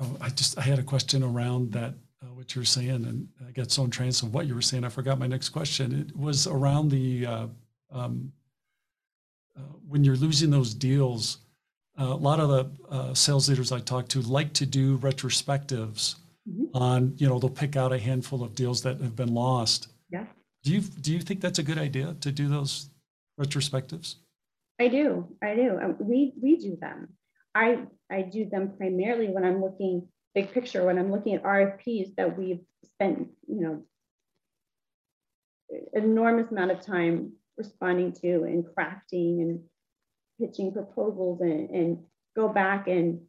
oh, 0.00 0.16
I 0.20 0.28
just 0.30 0.58
I 0.58 0.62
had 0.62 0.78
a 0.78 0.82
question 0.82 1.22
around 1.22 1.72
that 1.72 1.94
uh, 2.22 2.32
what 2.34 2.54
you 2.54 2.60
were 2.60 2.66
saying, 2.66 2.90
and 2.90 3.28
I 3.46 3.50
got 3.52 3.70
so 3.70 3.84
entranced 3.84 4.22
in 4.22 4.32
what 4.32 4.46
you 4.46 4.54
were 4.54 4.62
saying, 4.62 4.84
I 4.84 4.88
forgot 4.88 5.18
my 5.18 5.26
next 5.26 5.50
question. 5.50 6.06
It 6.08 6.16
was 6.16 6.46
around 6.46 6.90
the 6.90 7.26
uh, 7.26 7.46
um, 7.90 8.32
uh, 9.56 9.62
when 9.88 10.04
you're 10.04 10.16
losing 10.16 10.50
those 10.50 10.74
deals. 10.74 11.38
Uh, 11.98 12.04
a 12.04 12.14
lot 12.14 12.40
of 12.40 12.48
the 12.50 12.94
uh, 12.94 13.14
sales 13.14 13.48
leaders 13.48 13.72
I 13.72 13.80
talk 13.80 14.08
to 14.08 14.20
like 14.20 14.52
to 14.54 14.66
do 14.66 14.98
retrospectives 14.98 16.16
mm-hmm. 16.46 16.76
on, 16.76 17.14
you 17.16 17.26
know, 17.26 17.38
they'll 17.38 17.48
pick 17.48 17.74
out 17.74 17.90
a 17.90 17.98
handful 17.98 18.42
of 18.42 18.54
deals 18.54 18.82
that 18.82 19.00
have 19.00 19.16
been 19.16 19.32
lost. 19.32 19.88
Yeah. 20.10 20.26
Do 20.62 20.72
you 20.72 20.80
do 20.80 21.12
you 21.12 21.20
think 21.20 21.40
that's 21.40 21.58
a 21.58 21.62
good 21.62 21.78
idea 21.78 22.14
to 22.20 22.30
do 22.30 22.48
those 22.48 22.90
retrospectives? 23.40 24.16
I 24.78 24.88
do. 24.88 25.26
I 25.42 25.54
do. 25.54 25.78
Um, 25.82 25.96
we 26.00 26.34
we 26.42 26.56
do 26.56 26.76
them. 26.76 27.08
I 27.56 27.86
I 28.10 28.22
do 28.22 28.48
them 28.48 28.74
primarily 28.76 29.28
when 29.28 29.44
I'm 29.44 29.62
looking 29.62 30.08
big 30.36 30.52
picture 30.52 30.84
when 30.84 30.98
I'm 30.98 31.10
looking 31.10 31.34
at 31.34 31.42
RFPs 31.42 32.14
that 32.16 32.38
we've 32.38 32.60
spent, 32.84 33.28
you 33.48 33.60
know, 33.62 33.82
enormous 35.94 36.50
amount 36.50 36.72
of 36.72 36.82
time 36.82 37.32
responding 37.56 38.12
to 38.12 38.42
and 38.42 38.62
crafting 38.62 39.40
and 39.40 39.60
pitching 40.38 40.72
proposals 40.72 41.40
and, 41.40 41.70
and 41.70 41.98
go 42.36 42.50
back 42.50 42.86
and 42.86 43.22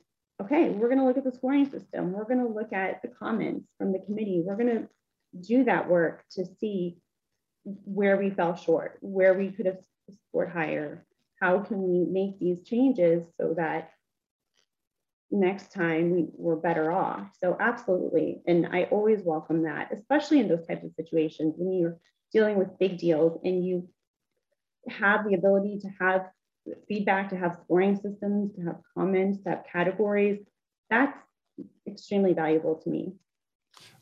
okay, 0.44 0.70
we're 0.70 0.90
going 0.90 1.00
to 1.00 1.06
look 1.06 1.18
at 1.18 1.24
the 1.24 1.32
scoring 1.32 1.66
system. 1.72 2.12
We're 2.12 2.26
going 2.26 2.46
to 2.46 2.54
look 2.54 2.74
at 2.74 3.02
the 3.02 3.08
comments 3.08 3.66
from 3.78 3.94
the 3.94 4.00
committee. 4.00 4.44
We're 4.46 4.58
going 4.58 4.78
to 4.78 4.88
do 5.42 5.64
that 5.64 5.90
work 5.90 6.24
to 6.32 6.46
see 6.60 6.98
where 7.64 8.18
we 8.18 8.30
fell 8.32 8.56
short, 8.56 8.98
where 9.02 9.34
we 9.34 9.50
could 9.50 9.66
have 9.66 9.80
scored 10.28 10.52
higher. 10.52 11.06
How 11.42 11.60
can 11.60 11.82
we 11.82 12.06
make 12.06 12.40
these 12.40 12.62
changes 12.64 13.24
so 13.40 13.56
that 13.56 13.92
next 15.30 15.72
time 15.74 16.12
we 16.12 16.28
were 16.36 16.56
better 16.56 16.92
off. 16.92 17.28
So 17.42 17.58
absolutely. 17.60 18.42
And 18.48 18.68
I 18.68 18.84
always 18.84 19.22
welcome 19.24 19.64
that, 19.64 19.92
especially 19.92 20.40
in 20.40 20.48
those 20.48 20.66
types 20.66 20.84
of 20.86 20.92
situations 20.96 21.56
when 21.58 21.74
you're 21.74 21.98
dealing 22.32 22.58
with 22.58 22.80
big 22.80 22.98
deals 22.98 23.40
and 23.44 23.66
you 23.66 23.90
have 24.90 25.28
the 25.28 25.34
ability 25.34 25.80
to 25.80 25.90
have 26.00 26.30
feedback, 26.88 27.30
to 27.30 27.38
have 27.38 27.58
scoring 27.64 27.96
systems, 27.96 28.56
to 28.56 28.62
have 28.62 28.78
comments, 28.94 29.44
to 29.44 29.50
have 29.50 29.64
categories. 29.72 30.40
That's 30.90 31.18
extremely 31.88 32.34
valuable 32.34 32.76
to 32.76 32.90
me. 32.90 33.14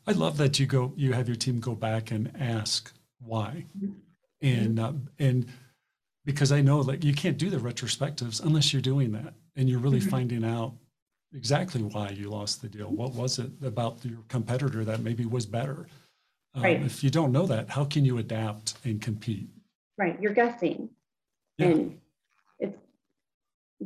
I 0.06 0.12
love 0.12 0.36
that 0.36 0.58
you 0.58 0.66
go, 0.66 0.92
you 0.96 1.12
have 1.12 1.28
your 1.28 1.36
team 1.36 1.58
go 1.60 1.74
back 1.74 2.10
and 2.10 2.32
ask 2.38 2.92
why, 3.18 3.64
mm-hmm. 3.76 3.92
and 4.40 4.78
uh, 4.78 4.92
and 5.18 5.46
because 6.24 6.52
I 6.52 6.60
know 6.60 6.80
like 6.80 7.02
you 7.02 7.12
can't 7.12 7.36
do 7.36 7.50
the 7.50 7.56
retrospectives 7.56 8.42
unless 8.42 8.72
you're 8.72 8.82
doing 8.82 9.12
that 9.12 9.34
and 9.56 9.68
you're 9.68 9.80
really 9.80 9.98
mm-hmm. 9.98 10.10
finding 10.10 10.44
out 10.44 10.74
exactly 11.34 11.82
why 11.82 12.10
you 12.10 12.30
lost 12.30 12.62
the 12.62 12.68
deal. 12.68 12.88
What 12.88 13.14
was 13.14 13.38
it 13.38 13.50
about 13.62 14.04
your 14.04 14.20
competitor 14.28 14.84
that 14.84 15.00
maybe 15.00 15.26
was 15.26 15.46
better? 15.46 15.86
Um, 16.54 16.62
right. 16.62 16.82
If 16.82 17.04
you 17.04 17.10
don't 17.10 17.32
know 17.32 17.46
that, 17.46 17.70
how 17.70 17.84
can 17.84 18.04
you 18.04 18.18
adapt 18.18 18.74
and 18.84 19.00
compete? 19.00 19.48
Right. 19.98 20.20
You're 20.20 20.34
guessing. 20.34 20.90
Yeah. 21.58 21.66
And 21.68 22.00
it's 22.58 22.78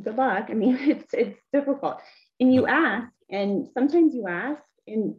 good 0.01 0.15
luck. 0.15 0.47
I 0.49 0.53
mean, 0.53 0.77
it's 0.81 1.13
it's 1.13 1.39
difficult. 1.53 2.01
And 2.39 2.53
you 2.53 2.67
ask, 2.67 3.11
and 3.29 3.67
sometimes 3.73 4.13
you 4.15 4.27
ask, 4.27 4.61
and 4.87 5.15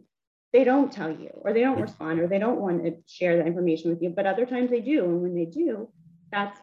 they 0.53 0.63
don't 0.63 0.91
tell 0.91 1.09
you 1.09 1.31
or 1.33 1.51
they 1.51 1.61
don't 1.61 1.81
respond 1.81 2.19
or 2.19 2.27
they 2.27 2.39
don't 2.39 2.61
want 2.61 2.83
to 2.83 2.95
share 3.07 3.37
that 3.37 3.47
information 3.47 3.89
with 3.89 4.01
you 4.01 4.09
but 4.09 4.25
other 4.25 4.45
times 4.45 4.69
they 4.69 4.79
do 4.79 5.03
and 5.03 5.21
when 5.21 5.35
they 5.35 5.45
do 5.45 5.89
that's 6.31 6.59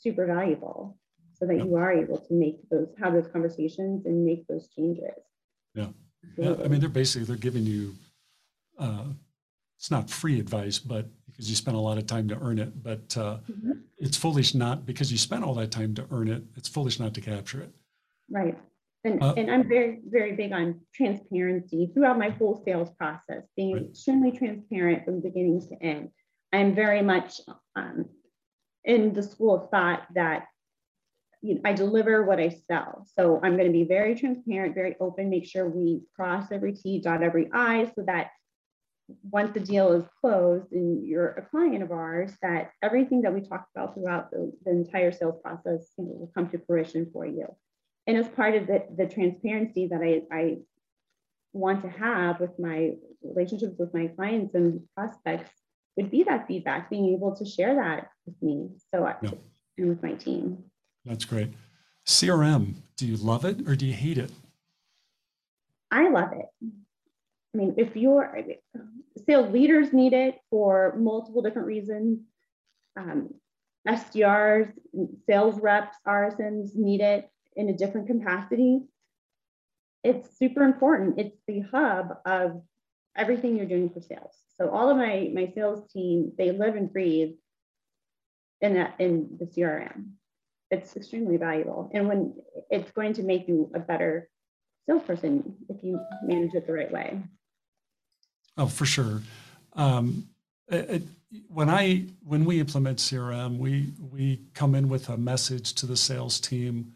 super 0.00 0.26
valuable 0.26 0.98
so 1.40 1.46
that 1.46 1.56
Yeah. 1.56 1.64
you 1.64 1.76
are 1.76 1.92
able 1.92 2.18
to 2.18 2.34
make 2.34 2.68
those 2.68 2.88
have 2.98 3.14
those 3.14 3.26
conversations 3.28 4.06
and 4.06 4.24
make 4.24 4.46
those 4.46 4.68
changes 4.68 5.14
Yeah. 5.74 5.88
Yeah, 6.36 6.54
I 6.62 6.68
mean, 6.68 6.80
they're 6.80 6.88
basically, 6.88 7.24
they're 7.24 7.36
giving 7.36 7.64
you, 7.64 7.94
uh, 8.78 9.06
it's 9.78 9.90
not 9.90 10.10
free 10.10 10.38
advice, 10.38 10.78
but 10.78 11.06
because 11.26 11.48
you 11.48 11.56
spent 11.56 11.76
a 11.76 11.80
lot 11.80 11.96
of 11.96 12.06
time 12.06 12.28
to 12.28 12.38
earn 12.40 12.58
it, 12.58 12.82
but 12.82 13.16
uh, 13.16 13.38
Mhm. 13.48 13.82
it's 13.96 14.16
foolish 14.18 14.54
not, 14.54 14.84
because 14.84 15.10
you 15.10 15.16
spent 15.18 15.42
all 15.44 15.54
that 15.54 15.70
time 15.70 15.94
to 15.94 16.06
earn 16.10 16.28
it, 16.28 16.42
it's 16.56 16.68
foolish 16.68 17.00
not 17.00 17.14
to 17.14 17.20
capture 17.22 17.62
it. 17.62 17.74
Right. 18.28 18.58
And, 19.04 19.22
Uh, 19.22 19.32
and 19.38 19.50
I'm 19.50 19.66
very, 19.66 20.02
very 20.04 20.32
big 20.36 20.52
on 20.52 20.80
transparency 20.92 21.86
throughout 21.94 22.18
my 22.18 22.28
whole 22.28 22.62
sales 22.64 22.90
process, 22.90 23.44
being 23.56 23.76
Right. 23.76 23.86
extremely 23.88 24.32
transparent 24.32 25.04
from 25.06 25.20
beginning 25.20 25.60
to 25.68 25.74
end. 25.82 26.12
I'm 26.52 26.74
very 26.74 27.00
much 27.02 27.40
um, 27.76 28.10
in 28.84 29.14
the 29.14 29.22
school 29.22 29.54
of 29.54 29.70
thought 29.70 30.06
that 30.14 30.48
you 31.42 31.54
know, 31.54 31.60
I 31.64 31.72
deliver 31.72 32.24
what 32.24 32.38
I 32.38 32.50
sell. 32.68 33.06
So 33.16 33.40
I'm 33.42 33.56
going 33.56 33.66
to 33.66 33.72
be 33.72 33.84
very 33.84 34.14
transparent, 34.14 34.74
very 34.74 34.96
open, 35.00 35.30
make 35.30 35.46
sure 35.46 35.68
we 35.68 36.02
cross 36.14 36.52
every 36.52 36.74
T, 36.74 37.00
dot 37.00 37.22
every 37.22 37.48
I, 37.52 37.90
so 37.94 38.02
that 38.06 38.30
once 39.22 39.52
the 39.52 39.60
deal 39.60 39.92
is 39.92 40.04
closed 40.20 40.70
and 40.72 41.06
you're 41.06 41.30
a 41.30 41.42
client 41.42 41.82
of 41.82 41.90
ours, 41.92 42.32
that 42.42 42.70
everything 42.82 43.22
that 43.22 43.34
we 43.34 43.40
talked 43.40 43.70
about 43.74 43.94
throughout 43.94 44.30
the, 44.30 44.52
the 44.64 44.70
entire 44.70 45.12
sales 45.12 45.40
process 45.42 45.92
you 45.98 46.04
know, 46.04 46.10
will 46.12 46.32
come 46.34 46.48
to 46.50 46.58
fruition 46.66 47.08
for 47.12 47.26
you. 47.26 47.46
And 48.06 48.16
as 48.16 48.28
part 48.28 48.54
of 48.54 48.66
the, 48.66 48.84
the 48.96 49.06
transparency 49.06 49.88
that 49.88 50.00
I, 50.02 50.22
I 50.34 50.58
want 51.52 51.82
to 51.82 51.88
have 51.90 52.40
with 52.40 52.58
my 52.58 52.92
relationships 53.22 53.74
with 53.78 53.92
my 53.92 54.08
clients 54.08 54.54
and 54.54 54.82
prospects 54.94 55.50
would 55.96 56.10
be 56.10 56.22
that 56.24 56.46
feedback, 56.46 56.88
being 56.90 57.14
able 57.14 57.34
to 57.36 57.44
share 57.44 57.74
that 57.76 58.08
with 58.26 58.40
me. 58.42 58.68
So 58.94 59.04
I, 59.04 59.16
Yeah. 59.22 59.30
and 59.78 59.88
with 59.88 60.02
my 60.02 60.12
team. 60.12 60.69
That's 61.04 61.24
great. 61.24 61.52
CRM, 62.06 62.74
do 62.96 63.06
you 63.06 63.16
love 63.16 63.44
it 63.44 63.68
or 63.68 63.76
do 63.76 63.86
you 63.86 63.94
hate 63.94 64.18
it? 64.18 64.30
I 65.90 66.08
love 66.08 66.32
it. 66.32 66.46
I 66.62 67.58
mean, 67.58 67.74
if 67.78 67.96
you're 67.96 68.32
sales 69.26 69.52
leaders 69.52 69.92
need 69.92 70.12
it 70.12 70.38
for 70.50 70.94
multiple 70.96 71.42
different 71.42 71.68
reasons. 71.68 72.20
Um, 72.96 73.34
SDRs, 73.88 74.72
sales 75.26 75.58
reps, 75.60 75.96
RSMs 76.06 76.76
need 76.76 77.00
it 77.00 77.30
in 77.56 77.68
a 77.68 77.76
different 77.76 78.06
capacity. 78.06 78.80
It's 80.04 80.38
super 80.38 80.62
important. 80.62 81.18
It's 81.18 81.36
the 81.46 81.60
hub 81.60 82.18
of 82.24 82.62
everything 83.16 83.56
you're 83.56 83.66
doing 83.66 83.90
for 83.90 84.00
sales. 84.00 84.34
So 84.58 84.70
all 84.70 84.90
of 84.90 84.96
my 84.96 85.30
my 85.34 85.52
sales 85.54 85.90
team, 85.92 86.32
they 86.36 86.52
live 86.52 86.76
and 86.76 86.92
breathe 86.92 87.34
in 88.60 88.74
that 88.74 88.94
in 88.98 89.38
the 89.38 89.46
CRM. 89.46 90.12
It's 90.70 90.96
extremely 90.96 91.36
valuable, 91.36 91.90
and 91.94 92.08
when 92.08 92.34
it's 92.70 92.90
going 92.92 93.12
to 93.14 93.22
make 93.22 93.48
you 93.48 93.70
a 93.74 93.80
better 93.80 94.28
salesperson 94.88 95.56
if 95.68 95.82
you 95.82 96.00
manage 96.22 96.54
it 96.54 96.66
the 96.66 96.72
right 96.72 96.90
way. 96.90 97.20
Oh, 98.56 98.66
for 98.66 98.84
sure. 98.86 99.22
Um, 99.74 100.28
it, 100.68 100.90
it- 100.90 101.02
when 101.48 101.70
I 101.70 102.06
when 102.24 102.44
we 102.44 102.58
implement 102.58 102.98
CRM, 102.98 103.58
we 103.58 103.92
we 104.10 104.40
come 104.52 104.74
in 104.74 104.88
with 104.88 105.08
a 105.08 105.16
message 105.16 105.74
to 105.74 105.86
the 105.86 105.96
sales 105.96 106.40
team 106.40 106.94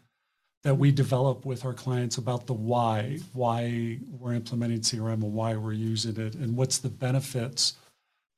that 0.63 0.75
we 0.75 0.91
develop 0.91 1.45
with 1.45 1.63
our 1.63 1.71
clients 1.73 2.17
about 2.17 2.45
the 2.45 2.53
why, 2.53 3.19
why 3.31 3.97
we're 4.19 4.33
implementing 4.33 4.81
CRM 4.81 5.23
and 5.23 5.33
why 5.33 5.55
we're 5.55 5.71
using 5.71 6.17
it, 6.19 6.35
and 6.35 6.57
what's 6.57 6.79
the 6.79 6.89
benefits 6.89 7.75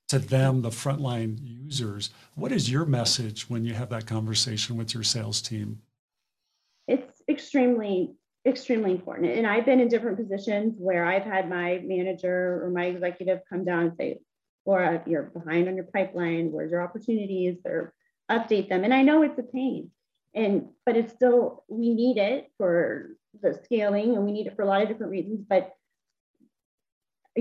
to 0.07 0.19
them, 0.19 0.61
the 0.61 0.69
frontline 0.69 1.37
users. 1.41 2.11
What 2.35 2.51
is 2.51 2.71
your 2.71 2.85
message 2.85 3.49
when 3.49 3.65
you 3.65 3.73
have 3.73 3.89
that 3.89 4.05
conversation 4.05 4.77
with 4.77 4.93
your 4.93 5.03
sales 5.03 5.41
team? 5.41 5.81
It's 6.87 7.21
extremely, 7.27 8.13
extremely 8.45 8.91
important. 8.91 9.31
And 9.31 9.45
I've 9.45 9.65
been 9.65 9.81
in 9.81 9.89
different 9.89 10.17
positions 10.17 10.75
where 10.77 11.05
I've 11.05 11.23
had 11.23 11.49
my 11.49 11.81
manager 11.83 12.63
or 12.63 12.69
my 12.69 12.85
executive 12.85 13.39
come 13.49 13.65
down 13.65 13.83
and 13.87 13.93
say, 13.97 14.19
Laura, 14.65 15.03
you're 15.05 15.23
behind 15.23 15.67
on 15.67 15.75
your 15.75 15.85
pipeline. 15.85 16.51
Where's 16.51 16.71
your 16.71 16.81
opportunities? 16.81 17.57
Or 17.65 17.93
update 18.29 18.69
them. 18.69 18.83
And 18.83 18.93
I 18.93 19.01
know 19.01 19.23
it's 19.23 19.39
a 19.39 19.43
pain. 19.43 19.91
And 20.33 20.69
but 20.85 20.95
it's 20.95 21.13
still 21.13 21.63
we 21.67 21.93
need 21.93 22.17
it 22.17 22.51
for 22.57 23.11
the 23.41 23.59
scaling 23.63 24.15
and 24.15 24.25
we 24.25 24.31
need 24.31 24.47
it 24.47 24.55
for 24.55 24.61
a 24.61 24.65
lot 24.65 24.81
of 24.81 24.87
different 24.87 25.11
reasons. 25.11 25.45
But 25.47 25.71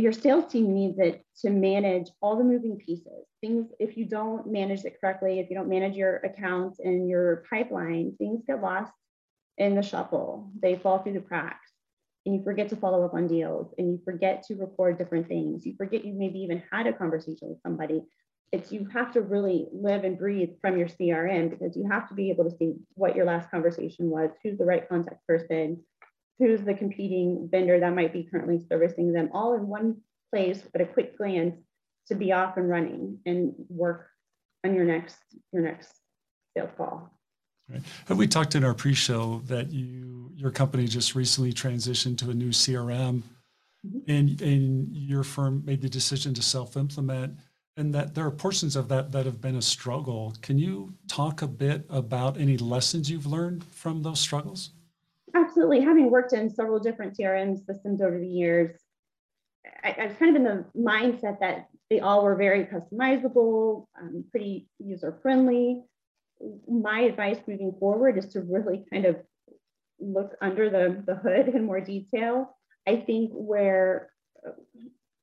your 0.02 0.12
sales 0.12 0.50
team 0.50 0.74
needs 0.74 0.98
it 0.98 1.24
to 1.40 1.50
manage 1.50 2.08
all 2.20 2.36
the 2.36 2.44
moving 2.44 2.76
pieces. 2.76 3.26
Things, 3.40 3.70
if 3.78 3.96
you 3.96 4.04
don't 4.04 4.46
manage 4.46 4.84
it 4.84 5.00
correctly, 5.00 5.40
if 5.40 5.48
you 5.48 5.56
don't 5.56 5.68
manage 5.68 5.96
your 5.96 6.16
accounts 6.16 6.80
and 6.80 7.08
your 7.08 7.44
pipeline, 7.48 8.14
things 8.18 8.42
get 8.46 8.62
lost 8.62 8.92
in 9.58 9.74
the 9.74 9.82
shuffle. 9.82 10.50
They 10.60 10.76
fall 10.76 10.98
through 10.98 11.14
the 11.14 11.20
cracks 11.20 11.70
and 12.26 12.34
you 12.34 12.42
forget 12.42 12.68
to 12.70 12.76
follow 12.76 13.04
up 13.04 13.14
on 13.14 13.28
deals 13.28 13.72
and 13.78 13.88
you 13.88 14.00
forget 14.04 14.42
to 14.44 14.56
record 14.56 14.98
different 14.98 15.28
things. 15.28 15.64
You 15.64 15.74
forget 15.76 16.04
you 16.04 16.12
maybe 16.12 16.40
even 16.40 16.62
had 16.70 16.86
a 16.86 16.92
conversation 16.92 17.48
with 17.48 17.62
somebody. 17.62 18.02
It's 18.52 18.72
you 18.72 18.86
have 18.92 19.12
to 19.12 19.22
really 19.22 19.66
live 19.72 20.04
and 20.04 20.18
breathe 20.18 20.50
from 20.60 20.76
your 20.76 20.88
CRM 20.88 21.50
because 21.50 21.76
you 21.76 21.88
have 21.90 22.08
to 22.08 22.14
be 22.14 22.30
able 22.30 22.44
to 22.44 22.56
see 22.56 22.74
what 22.94 23.16
your 23.16 23.24
last 23.24 23.50
conversation 23.50 24.10
was, 24.10 24.30
who's 24.42 24.58
the 24.58 24.64
right 24.64 24.88
contact 24.88 25.26
person, 25.26 25.82
who's 26.38 26.62
the 26.62 26.74
competing 26.74 27.48
vendor 27.50 27.80
that 27.80 27.94
might 27.94 28.12
be 28.12 28.24
currently 28.24 28.64
servicing 28.68 29.12
them 29.12 29.30
all 29.32 29.54
in 29.54 29.66
one 29.66 29.96
place 30.32 30.62
at 30.74 30.80
a 30.80 30.86
quick 30.86 31.16
glance 31.16 31.56
to 32.08 32.14
be 32.14 32.32
off 32.32 32.56
and 32.56 32.68
running 32.68 33.18
and 33.26 33.54
work 33.68 34.08
on 34.64 34.74
your 34.74 34.84
next 34.84 35.16
your 35.52 35.62
next 35.62 35.90
sales 36.56 36.70
call. 36.76 37.10
Right. 37.68 37.82
Have 38.06 38.16
we 38.18 38.28
talked 38.28 38.54
in 38.54 38.62
our 38.64 38.74
pre-show 38.74 39.40
that 39.46 39.72
you 39.72 40.30
your 40.36 40.50
company 40.50 40.86
just 40.86 41.14
recently 41.14 41.52
transitioned 41.52 42.18
to 42.18 42.30
a 42.30 42.34
new 42.34 42.50
CRM, 42.52 43.22
Mhm. 43.86 44.02
and 44.08 44.42
and 44.42 44.96
your 44.96 45.22
firm 45.24 45.64
made 45.64 45.80
the 45.80 45.88
decision 45.88 46.34
to 46.34 46.42
self-implement, 46.42 47.38
and 47.76 47.94
that 47.94 48.14
there 48.14 48.24
are 48.26 48.30
portions 48.30 48.76
of 48.76 48.88
that 48.88 49.10
that 49.12 49.24
have 49.26 49.40
been 49.40 49.56
a 49.56 49.62
struggle. 49.62 50.34
Can 50.42 50.58
you 50.58 50.94
talk 51.08 51.42
a 51.42 51.48
bit 51.48 51.86
about 51.88 52.38
any 52.38 52.56
lessons 52.58 53.10
you've 53.10 53.26
learned 53.26 53.64
from 53.64 54.02
those 54.02 54.20
struggles? 54.20 54.70
Absolutely. 55.56 55.80
Having 55.80 56.10
worked 56.10 56.34
in 56.34 56.50
several 56.50 56.78
different 56.78 57.16
CRM 57.16 57.56
systems 57.56 58.02
over 58.02 58.18
the 58.18 58.28
years, 58.28 58.78
I, 59.82 60.04
was 60.06 60.16
kind 60.18 60.36
of 60.36 60.42
in 60.42 60.44
the 60.44 60.66
mindset 60.78 61.40
that 61.40 61.68
they 61.88 62.00
all 62.00 62.24
were 62.24 62.36
very 62.36 62.66
customizable, 62.66 63.86
um, 63.98 64.26
pretty 64.30 64.68
user 64.78 65.18
friendly. 65.22 65.80
My 66.68 67.00
advice 67.00 67.38
moving 67.46 67.74
forward 67.80 68.18
is 68.18 68.26
to 68.34 68.42
really 68.42 68.84
kind 68.92 69.06
of 69.06 69.16
look 69.98 70.36
under 70.42 70.68
the, 70.68 71.02
the 71.06 71.14
hood 71.14 71.48
in 71.48 71.64
more 71.64 71.80
detail. 71.80 72.54
I 72.86 72.96
think 72.96 73.30
where 73.32 74.10
uh, 74.46 74.50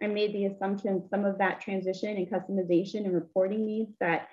I 0.02 0.08
made 0.08 0.34
the 0.34 0.46
assumption 0.46 1.08
some 1.12 1.26
of 1.26 1.38
that 1.38 1.62
transition 1.62 2.18
and 2.18 2.28
customization 2.28 3.06
and 3.06 3.14
reporting 3.14 3.68
needs 3.68 3.92
that 4.00 4.30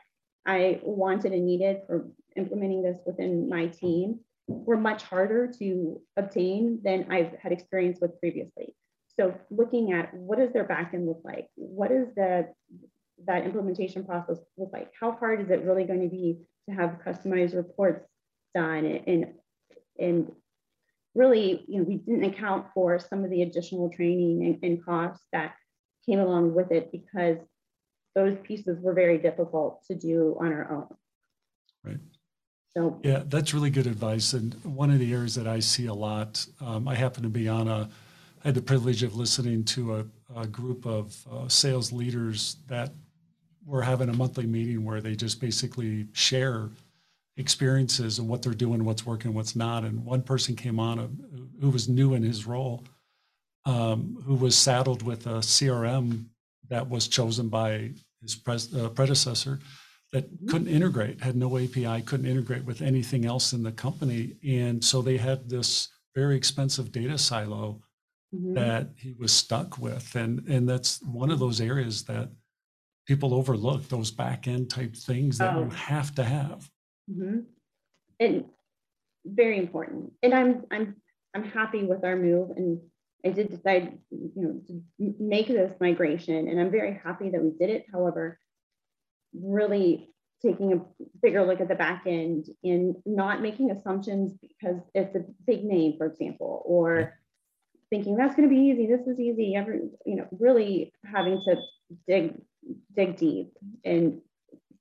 I 0.46 0.80
wanted 0.82 1.32
and 1.32 1.44
needed 1.44 1.82
for 1.86 2.08
implementing 2.36 2.82
this 2.82 2.96
within 3.04 3.50
my 3.50 3.66
team 3.66 4.20
were 4.50 4.76
much 4.76 5.02
harder 5.02 5.46
to 5.58 6.00
obtain 6.16 6.80
than 6.82 7.06
I've 7.10 7.32
had 7.40 7.52
experience 7.52 7.98
with 8.00 8.18
previously. 8.20 8.74
So 9.18 9.34
looking 9.50 9.92
at 9.92 10.12
what 10.14 10.38
does 10.38 10.52
their 10.52 10.64
backend 10.64 11.06
look 11.06 11.20
like? 11.24 11.48
What 11.56 11.90
is 11.90 12.08
the 12.16 12.52
that 13.26 13.44
implementation 13.44 14.04
process 14.04 14.38
look 14.56 14.70
like? 14.72 14.90
How 14.98 15.12
hard 15.12 15.40
is 15.40 15.50
it 15.50 15.64
really 15.64 15.84
going 15.84 16.02
to 16.02 16.08
be 16.08 16.38
to 16.68 16.74
have 16.74 17.00
customized 17.04 17.54
reports 17.54 18.06
done 18.54 18.84
and 18.84 19.26
and 19.98 20.32
really, 21.14 21.64
you 21.68 21.78
know, 21.78 21.84
we 21.84 21.96
didn't 21.96 22.24
account 22.24 22.66
for 22.72 22.98
some 22.98 23.24
of 23.24 23.30
the 23.30 23.42
additional 23.42 23.90
training 23.90 24.44
and, 24.44 24.58
and 24.62 24.84
costs 24.84 25.26
that 25.32 25.54
came 26.06 26.20
along 26.20 26.54
with 26.54 26.70
it 26.70 26.90
because 26.92 27.38
those 28.14 28.36
pieces 28.42 28.78
were 28.80 28.94
very 28.94 29.18
difficult 29.18 29.84
to 29.86 29.94
do 29.94 30.36
on 30.40 30.52
our 30.52 30.72
own. 30.72 30.96
Right. 31.84 32.00
So 32.76 33.00
Yeah, 33.02 33.22
that's 33.26 33.52
really 33.52 33.70
good 33.70 33.86
advice. 33.86 34.32
And 34.32 34.54
one 34.64 34.90
of 34.90 34.98
the 34.98 35.12
areas 35.12 35.34
that 35.34 35.46
I 35.46 35.60
see 35.60 35.86
a 35.86 35.94
lot, 35.94 36.46
um, 36.60 36.86
I 36.86 36.94
happen 36.94 37.22
to 37.24 37.28
be 37.28 37.48
on 37.48 37.68
a, 37.68 37.88
I 38.44 38.48
had 38.48 38.54
the 38.54 38.62
privilege 38.62 39.02
of 39.02 39.16
listening 39.16 39.64
to 39.64 39.96
a, 39.96 40.04
a 40.36 40.46
group 40.46 40.86
of 40.86 41.16
uh, 41.30 41.48
sales 41.48 41.92
leaders 41.92 42.56
that 42.68 42.92
were 43.66 43.82
having 43.82 44.08
a 44.08 44.12
monthly 44.12 44.46
meeting 44.46 44.84
where 44.84 45.00
they 45.00 45.14
just 45.14 45.40
basically 45.40 46.06
share 46.12 46.70
experiences 47.36 48.18
and 48.18 48.28
what 48.28 48.42
they're 48.42 48.54
doing, 48.54 48.84
what's 48.84 49.04
working, 49.04 49.34
what's 49.34 49.56
not. 49.56 49.84
And 49.84 50.04
one 50.04 50.22
person 50.22 50.54
came 50.54 50.78
on 50.78 50.98
uh, 50.98 51.08
who 51.60 51.70
was 51.70 51.88
new 51.88 52.14
in 52.14 52.22
his 52.22 52.46
role, 52.46 52.84
um, 53.64 54.22
who 54.24 54.34
was 54.34 54.56
saddled 54.56 55.02
with 55.02 55.26
a 55.26 55.40
CRM 55.40 56.26
that 56.68 56.88
was 56.88 57.08
chosen 57.08 57.48
by 57.48 57.90
his 58.22 58.36
pres- 58.36 58.72
uh, 58.74 58.88
predecessor 58.90 59.58
that 60.12 60.28
couldn't 60.48 60.68
integrate, 60.68 61.20
had 61.20 61.36
no 61.36 61.56
API, 61.56 62.02
couldn't 62.02 62.26
integrate 62.26 62.64
with 62.64 62.82
anything 62.82 63.26
else 63.26 63.52
in 63.52 63.62
the 63.62 63.72
company. 63.72 64.36
And 64.46 64.84
so 64.84 65.02
they 65.02 65.16
had 65.16 65.48
this 65.48 65.88
very 66.14 66.36
expensive 66.36 66.90
data 66.90 67.16
silo 67.16 67.80
mm-hmm. 68.34 68.54
that 68.54 68.88
he 68.96 69.14
was 69.18 69.32
stuck 69.32 69.78
with. 69.78 70.14
And, 70.16 70.46
and 70.48 70.68
that's 70.68 71.00
one 71.02 71.30
of 71.30 71.38
those 71.38 71.60
areas 71.60 72.02
that 72.04 72.28
people 73.06 73.34
overlook, 73.34 73.88
those 73.88 74.10
back 74.10 74.48
end 74.48 74.68
type 74.68 74.96
things 74.96 75.38
that 75.38 75.54
oh. 75.54 75.64
you 75.64 75.70
have 75.70 76.14
to 76.16 76.24
have. 76.24 76.68
Mm-hmm. 77.10 77.40
And 78.18 78.44
very 79.24 79.58
important. 79.58 80.12
And 80.24 80.34
I'm, 80.34 80.64
I'm, 80.72 80.96
I'm 81.34 81.44
happy 81.44 81.84
with 81.84 82.04
our 82.04 82.16
move. 82.16 82.50
And 82.56 82.80
I 83.24 83.28
did 83.30 83.50
decide, 83.50 83.96
you 84.10 84.32
know, 84.34 84.60
to 84.66 85.14
make 85.20 85.46
this 85.46 85.72
migration. 85.80 86.48
And 86.48 86.60
I'm 86.60 86.70
very 86.70 87.00
happy 87.04 87.30
that 87.30 87.40
we 87.40 87.50
did 87.50 87.70
it. 87.70 87.86
However, 87.92 88.40
really 89.32 90.10
taking 90.42 90.72
a 90.72 90.80
bigger 91.22 91.44
look 91.44 91.60
at 91.60 91.68
the 91.68 91.74
back 91.74 92.04
end 92.06 92.46
and 92.64 92.96
not 93.04 93.42
making 93.42 93.70
assumptions 93.70 94.32
because 94.40 94.80
it's 94.94 95.14
a 95.14 95.24
big 95.46 95.64
name, 95.64 95.94
for 95.98 96.06
example, 96.06 96.62
or 96.64 97.18
thinking 97.90 98.16
that's 98.16 98.34
going 98.34 98.48
to 98.48 98.54
be 98.54 98.62
easy. 98.62 98.86
This 98.86 99.06
is 99.06 99.20
easy. 99.20 99.54
Every, 99.54 99.80
you 100.06 100.16
know, 100.16 100.26
really 100.38 100.92
having 101.04 101.42
to 101.44 101.56
dig, 102.08 102.40
dig 102.96 103.16
deep 103.16 103.52
and 103.84 104.20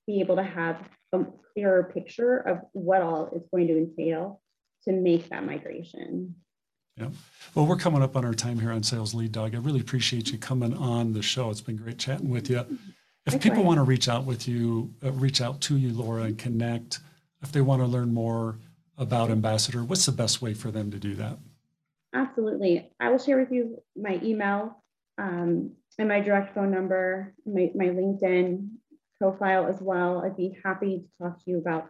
be 0.07 0.21
able 0.21 0.37
to 0.37 0.43
have 0.43 0.77
a 1.11 1.25
clearer 1.53 1.91
picture 1.93 2.37
of 2.37 2.59
what 2.71 3.01
all 3.01 3.29
is 3.35 3.43
going 3.51 3.67
to 3.67 3.77
entail 3.77 4.41
to 4.85 4.91
make 4.91 5.29
that 5.29 5.45
migration. 5.45 6.35
Yeah. 6.95 7.09
Well, 7.55 7.65
we're 7.65 7.77
coming 7.77 8.01
up 8.01 8.15
on 8.15 8.25
our 8.25 8.33
time 8.33 8.59
here 8.59 8.71
on 8.71 8.83
Sales 8.83 9.13
Lead 9.13 9.31
Dog. 9.31 9.55
I 9.55 9.59
really 9.59 9.79
appreciate 9.79 10.31
you 10.31 10.37
coming 10.37 10.75
on 10.75 11.13
the 11.13 11.21
show. 11.21 11.49
It's 11.49 11.61
been 11.61 11.77
great 11.77 11.97
chatting 11.97 12.29
with 12.29 12.49
you. 12.49 12.65
If 13.33 13.41
people 13.41 13.63
want 13.63 13.77
to 13.77 13.83
reach 13.83 14.07
out 14.07 14.25
with 14.25 14.47
you, 14.47 14.93
uh, 15.03 15.11
reach 15.11 15.41
out 15.41 15.61
to 15.61 15.77
you, 15.77 15.93
Laura, 15.93 16.23
and 16.23 16.37
connect, 16.37 16.99
if 17.41 17.51
they 17.51 17.61
want 17.61 17.81
to 17.81 17.85
learn 17.85 18.13
more 18.13 18.57
about 18.97 19.31
Ambassador, 19.31 19.83
what's 19.83 20.05
the 20.05 20.11
best 20.11 20.41
way 20.41 20.53
for 20.53 20.71
them 20.71 20.91
to 20.91 20.97
do 20.97 21.15
that? 21.15 21.37
Absolutely. 22.13 22.91
I 22.99 23.09
will 23.09 23.19
share 23.19 23.39
with 23.39 23.51
you 23.51 23.81
my 23.95 24.19
email 24.23 24.83
um, 25.17 25.71
and 25.97 26.07
my 26.07 26.19
direct 26.19 26.53
phone 26.55 26.71
number, 26.71 27.33
my, 27.45 27.71
my 27.75 27.85
LinkedIn 27.85 28.69
profile 29.19 29.67
as 29.67 29.79
well. 29.81 30.23
I'd 30.23 30.37
be 30.37 30.57
happy 30.63 30.99
to 30.99 31.23
talk 31.23 31.43
to 31.43 31.51
you 31.51 31.59
about 31.59 31.89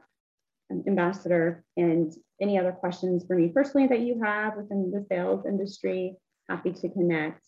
um, 0.71 0.83
Ambassador 0.87 1.63
and 1.77 2.11
any 2.41 2.57
other 2.57 2.71
questions 2.71 3.25
for 3.25 3.35
me 3.35 3.49
personally 3.49 3.87
that 3.87 3.99
you 3.99 4.21
have 4.23 4.55
within 4.55 4.91
the 4.91 5.05
sales 5.09 5.45
industry. 5.45 6.15
Happy 6.47 6.73
to 6.73 6.89
connect 6.89 7.45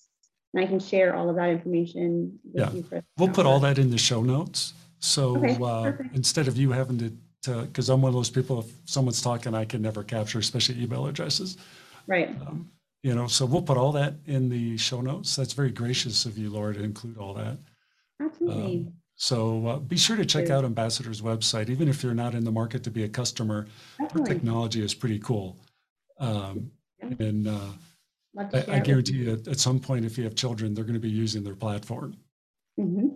and 0.53 0.63
I 0.63 0.67
can 0.67 0.79
share 0.79 1.15
all 1.15 1.29
of 1.29 1.35
that 1.37 1.49
information 1.49 2.39
with 2.43 2.91
yeah. 2.91 3.01
we'll 3.17 3.29
put 3.29 3.45
all 3.45 3.59
that 3.61 3.77
in 3.77 3.89
the 3.89 3.97
show 3.97 4.21
notes. 4.21 4.73
So 4.99 5.37
okay, 5.37 5.57
uh, 5.61 5.93
instead 6.13 6.47
of 6.47 6.57
you 6.57 6.71
having 6.71 6.97
to, 7.43 7.61
because 7.63 7.89
I'm 7.89 8.01
one 8.01 8.09
of 8.09 8.15
those 8.15 8.29
people, 8.29 8.59
if 8.59 8.71
someone's 8.85 9.21
talking, 9.21 9.55
I 9.55 9.65
can 9.65 9.81
never 9.81 10.03
capture, 10.03 10.39
especially 10.39 10.81
email 10.81 11.07
addresses. 11.07 11.57
Right. 12.05 12.29
Um, 12.41 12.69
you 13.03 13.15
know, 13.15 13.25
so 13.25 13.45
we'll 13.45 13.63
put 13.63 13.77
all 13.77 13.91
that 13.93 14.13
in 14.27 14.47
the 14.47 14.77
show 14.77 15.01
notes. 15.01 15.35
That's 15.35 15.53
very 15.53 15.71
gracious 15.71 16.25
of 16.25 16.37
you, 16.37 16.51
Laura, 16.51 16.73
to 16.75 16.83
include 16.83 17.17
all 17.17 17.33
that. 17.33 17.57
Absolutely. 18.21 18.63
Um, 18.63 18.93
so 19.15 19.67
uh, 19.67 19.77
be 19.77 19.97
sure 19.97 20.17
to 20.17 20.25
check 20.25 20.49
out 20.49 20.65
Ambassador's 20.65 21.21
website, 21.21 21.69
even 21.69 21.87
if 21.87 22.03
you're 22.03 22.13
not 22.13 22.35
in 22.35 22.43
the 22.43 22.51
market 22.51 22.83
to 22.83 22.91
be 22.91 23.03
a 23.03 23.09
customer. 23.09 23.67
Definitely. 23.99 24.23
Their 24.23 24.33
technology 24.35 24.83
is 24.83 24.93
pretty 24.93 25.19
cool. 25.19 25.57
Um, 26.19 26.71
yeah. 26.99 27.27
And 27.27 27.47
uh, 27.47 27.71
I, 28.37 28.75
I 28.75 28.79
guarantee 28.79 29.17
you 29.17 29.33
at, 29.33 29.47
at 29.47 29.59
some 29.59 29.79
point, 29.79 30.05
if 30.05 30.17
you 30.17 30.23
have 30.23 30.35
children, 30.35 30.73
they're 30.73 30.85
going 30.85 30.93
to 30.93 30.99
be 30.99 31.09
using 31.09 31.43
their 31.43 31.55
platform. 31.55 32.15
Mm-hmm. 32.79 33.07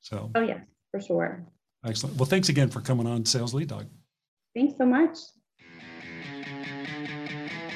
So, 0.00 0.30
oh, 0.34 0.40
yes, 0.40 0.60
for 0.90 1.00
sure. 1.00 1.44
Excellent. 1.86 2.16
Well, 2.16 2.26
thanks 2.26 2.48
again 2.48 2.70
for 2.70 2.80
coming 2.80 3.06
on 3.06 3.24
Sales 3.24 3.54
Lead 3.54 3.68
Dog. 3.68 3.86
Thanks 4.54 4.76
so 4.78 4.86
much. 4.86 5.18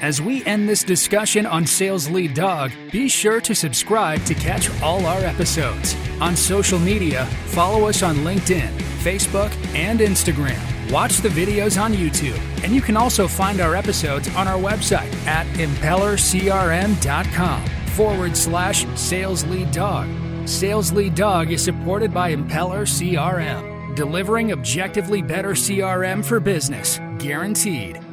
As 0.01 0.22
we 0.22 0.44
end 0.44 0.68
this 0.68 0.84
discussion 0.84 1.44
on 1.44 1.66
Sales 1.66 2.09
Lead 2.09 2.34
Dog, 2.34 2.70
be 2.92 3.09
sure 3.09 3.40
to 3.40 3.55
subscribe 3.55 4.24
to 4.26 4.34
catch 4.34 4.70
all 4.80 5.05
our 5.07 5.20
episodes. 5.20 5.96
On 6.20 6.36
social 6.36 6.78
media, 6.78 7.26
follow 7.46 7.88
us 7.88 8.05
on 8.05 8.16
LinkedIn, 8.18 8.70
Facebook, 9.03 9.53
and 9.74 9.99
Instagram. 9.99 10.78
Watch 10.91 11.18
the 11.18 11.28
videos 11.28 11.80
on 11.80 11.93
YouTube, 11.93 12.39
and 12.64 12.74
you 12.74 12.80
can 12.80 12.97
also 12.97 13.28
find 13.28 13.61
our 13.61 13.74
episodes 13.74 14.34
on 14.34 14.49
our 14.49 14.59
website 14.59 15.14
at 15.26 15.47
impellercrm.com 15.59 17.66
forward 17.89 18.36
slash 18.36 18.86
sales 18.99 19.45
lead 19.47 19.70
dog. 19.70 20.09
Sales 20.49 20.93
Lead 20.93 21.14
Dog 21.14 21.53
is 21.53 21.62
supported 21.62 22.14
by 22.14 22.34
Impeller 22.34 22.86
CRM, 22.86 23.95
delivering 23.95 24.53
objectively 24.53 25.20
better 25.20 25.51
CRM 25.51 26.24
for 26.24 26.41
business, 26.41 26.99
guaranteed. 27.18 28.07